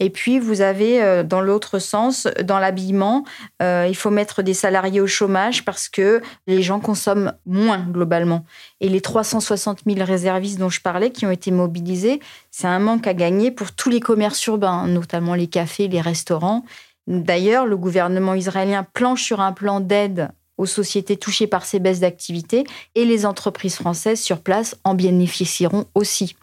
Et 0.00 0.10
puis, 0.10 0.38
vous 0.38 0.60
avez 0.60 1.24
dans 1.24 1.40
l'autre 1.40 1.80
sens, 1.80 2.28
dans 2.44 2.60
l'habillement, 2.60 3.24
il 3.60 3.96
faut 3.96 4.10
mettre 4.10 4.42
des 4.42 4.54
salariés 4.54 5.00
au 5.00 5.08
chômage 5.08 5.64
parce 5.64 5.88
que 5.88 6.22
les 6.46 6.62
gens 6.62 6.78
consomment 6.78 7.32
moins 7.46 7.84
globalement. 7.90 8.44
Et 8.80 8.88
les 8.88 9.00
360 9.00 9.80
000 9.84 10.04
réservistes 10.04 10.60
dont 10.60 10.68
je 10.68 10.80
parlais 10.80 11.10
qui 11.10 11.26
ont 11.26 11.32
été 11.32 11.50
mobilisés, 11.50 12.20
c'est 12.52 12.68
un 12.68 12.78
manque 12.78 13.08
à 13.08 13.14
gagner 13.14 13.50
pour 13.50 13.72
tous 13.72 13.90
les 13.90 13.98
commerces 13.98 14.46
urbains, 14.46 14.86
notamment 14.86 15.34
les 15.34 15.48
cafés, 15.48 15.88
les 15.88 16.00
restaurants. 16.00 16.62
D'ailleurs, 17.08 17.64
le 17.64 17.78
gouvernement 17.78 18.34
israélien 18.34 18.84
planche 18.92 19.22
sur 19.24 19.40
un 19.40 19.52
plan 19.52 19.80
d'aide 19.80 20.28
aux 20.58 20.66
sociétés 20.66 21.16
touchées 21.16 21.46
par 21.46 21.64
ces 21.64 21.78
baisses 21.78 22.00
d'activité 22.00 22.64
et 22.94 23.06
les 23.06 23.24
entreprises 23.24 23.76
françaises 23.76 24.20
sur 24.20 24.42
place 24.42 24.76
en 24.84 24.94
bénéficieront 24.94 25.86
aussi. 25.94 26.36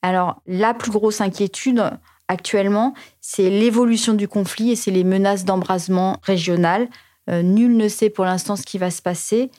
Alors, 0.00 0.40
la 0.46 0.72
plus 0.72 0.90
grosse 0.90 1.20
inquiétude 1.20 1.82
actuellement, 2.28 2.94
c'est 3.20 3.50
l'évolution 3.50 4.14
du 4.14 4.26
conflit 4.26 4.70
et 4.70 4.76
c'est 4.76 4.90
les 4.90 5.04
menaces 5.04 5.44
d'embrasement 5.44 6.18
régional. 6.22 6.88
Euh, 7.28 7.42
nul 7.42 7.76
ne 7.76 7.88
sait 7.88 8.08
pour 8.08 8.24
l'instant 8.24 8.56
ce 8.56 8.62
qui 8.62 8.78
va 8.78 8.90
se 8.90 9.02
passer. 9.02 9.50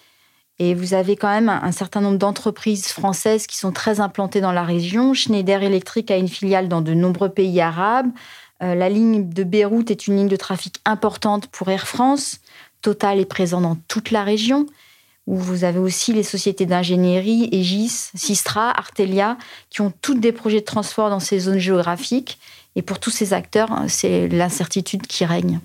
Et 0.58 0.74
vous 0.74 0.94
avez 0.94 1.18
quand 1.18 1.30
même 1.30 1.50
un 1.50 1.72
certain 1.74 2.00
nombre 2.02 2.18
d'entreprises 2.18 2.88
françaises 2.88 3.46
qui 3.46 3.58
sont 3.58 3.74
très 3.74 4.00
implantées 4.00 4.40
dans 4.40 4.54
la 4.54 4.64
région. 4.64 5.14
Schneider 5.14 5.62
Electric 5.62 6.10
a 6.10 6.18
une 6.18 6.30
filiale 6.30 6.70
dans 6.70 6.82
de 6.82 6.94
nombreux 6.94 7.30
pays 7.30 7.60
arabes. 7.60 8.10
Euh, 8.64 8.76
la 8.76 8.90
ligne 8.90 9.30
de 9.30 9.44
Beyrouth 9.44 9.92
est 9.92 10.08
une 10.08 10.18
ligne 10.18 10.28
de 10.28 10.36
trafic 10.36 10.80
importante 10.86 11.48
pour 11.48 11.70
Air 11.70 11.88
France. 11.88 12.40
Total 12.82 13.20
est 13.20 13.26
présent 13.26 13.62
dans 13.62 13.76
toute 13.88 14.12
la 14.12 14.24
région, 14.24 14.66
où 15.28 15.38
vous 15.38 15.64
avez 15.64 15.80
aussi 15.80 16.14
les 16.14 16.24
sociétés 16.24 16.66
d'ingénierie, 16.66 17.50
Aegis, 17.52 18.12
Sistra, 18.16 18.70
Artelia, 18.70 19.38
qui 19.70 19.82
ont 19.82 19.92
toutes 20.02 20.20
des 20.20 20.32
projets 20.32 20.62
de 20.62 20.66
transport 20.66 21.10
dans 21.10 21.20
ces 21.20 21.40
zones 21.40 21.60
géographiques. 21.60 22.38
Et 22.76 22.82
pour 22.82 23.00
tous 23.00 23.10
ces 23.10 23.34
acteurs, 23.34 23.70
c'est 23.88 24.28
l'incertitude 24.28 25.08
qui 25.08 25.26
règne 25.26 25.60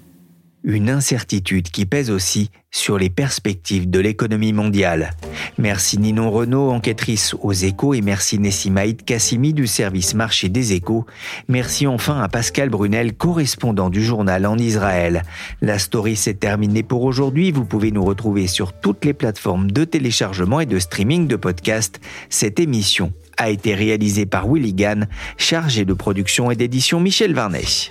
une 0.63 0.91
incertitude 0.91 1.71
qui 1.71 1.87
pèse 1.87 2.11
aussi 2.11 2.51
sur 2.71 2.99
les 2.99 3.11
perspectives 3.11 3.91
de 3.91 3.99
l'économie 3.99 4.53
mondiale. 4.53 5.11
Merci 5.59 5.99
Ninon 5.99 6.31
Renault, 6.31 6.71
enquêtrice 6.71 7.35
aux 7.41 7.53
échos, 7.53 7.95
et 7.95 8.01
merci 8.01 8.39
Nessimaïd 8.39 9.05
Kassimi 9.05 9.53
du 9.53 9.67
service 9.67 10.15
marché 10.15 10.49
des 10.49 10.73
échos. 10.73 11.07
Merci 11.49 11.87
enfin 11.87 12.21
à 12.21 12.29
Pascal 12.29 12.69
Brunel, 12.69 13.15
correspondant 13.15 13.91
du 13.91 14.05
journal 14.05 14.47
en 14.47 14.57
Israël. 14.57 15.23
La 15.61 15.79
story 15.79 16.15
s'est 16.15 16.35
terminée 16.35 16.83
pour 16.83 17.03
aujourd'hui. 17.03 17.51
Vous 17.51 17.65
pouvez 17.65 17.91
nous 17.91 18.05
retrouver 18.05 18.47
sur 18.47 18.73
toutes 18.73 19.05
les 19.05 19.15
plateformes 19.15 19.71
de 19.71 19.85
téléchargement 19.85 20.61
et 20.61 20.67
de 20.67 20.79
streaming 20.79 21.27
de 21.27 21.37
podcasts. 21.37 22.01
Cette 22.29 22.61
émission 22.61 23.13
a 23.37 23.51
été 23.51 23.75
réalisée 23.75 24.27
par 24.27 24.47
Willy 24.47 24.75
Gann, 24.75 25.09
chargé 25.39 25.85
de 25.85 25.95
production 25.95 26.51
et 26.51 26.57
d'édition 26.57 27.01
Michel 27.01 27.35
Varnet. 27.35 27.91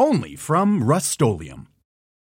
Only 0.00 0.34
from 0.34 0.82
Rust 0.82 1.20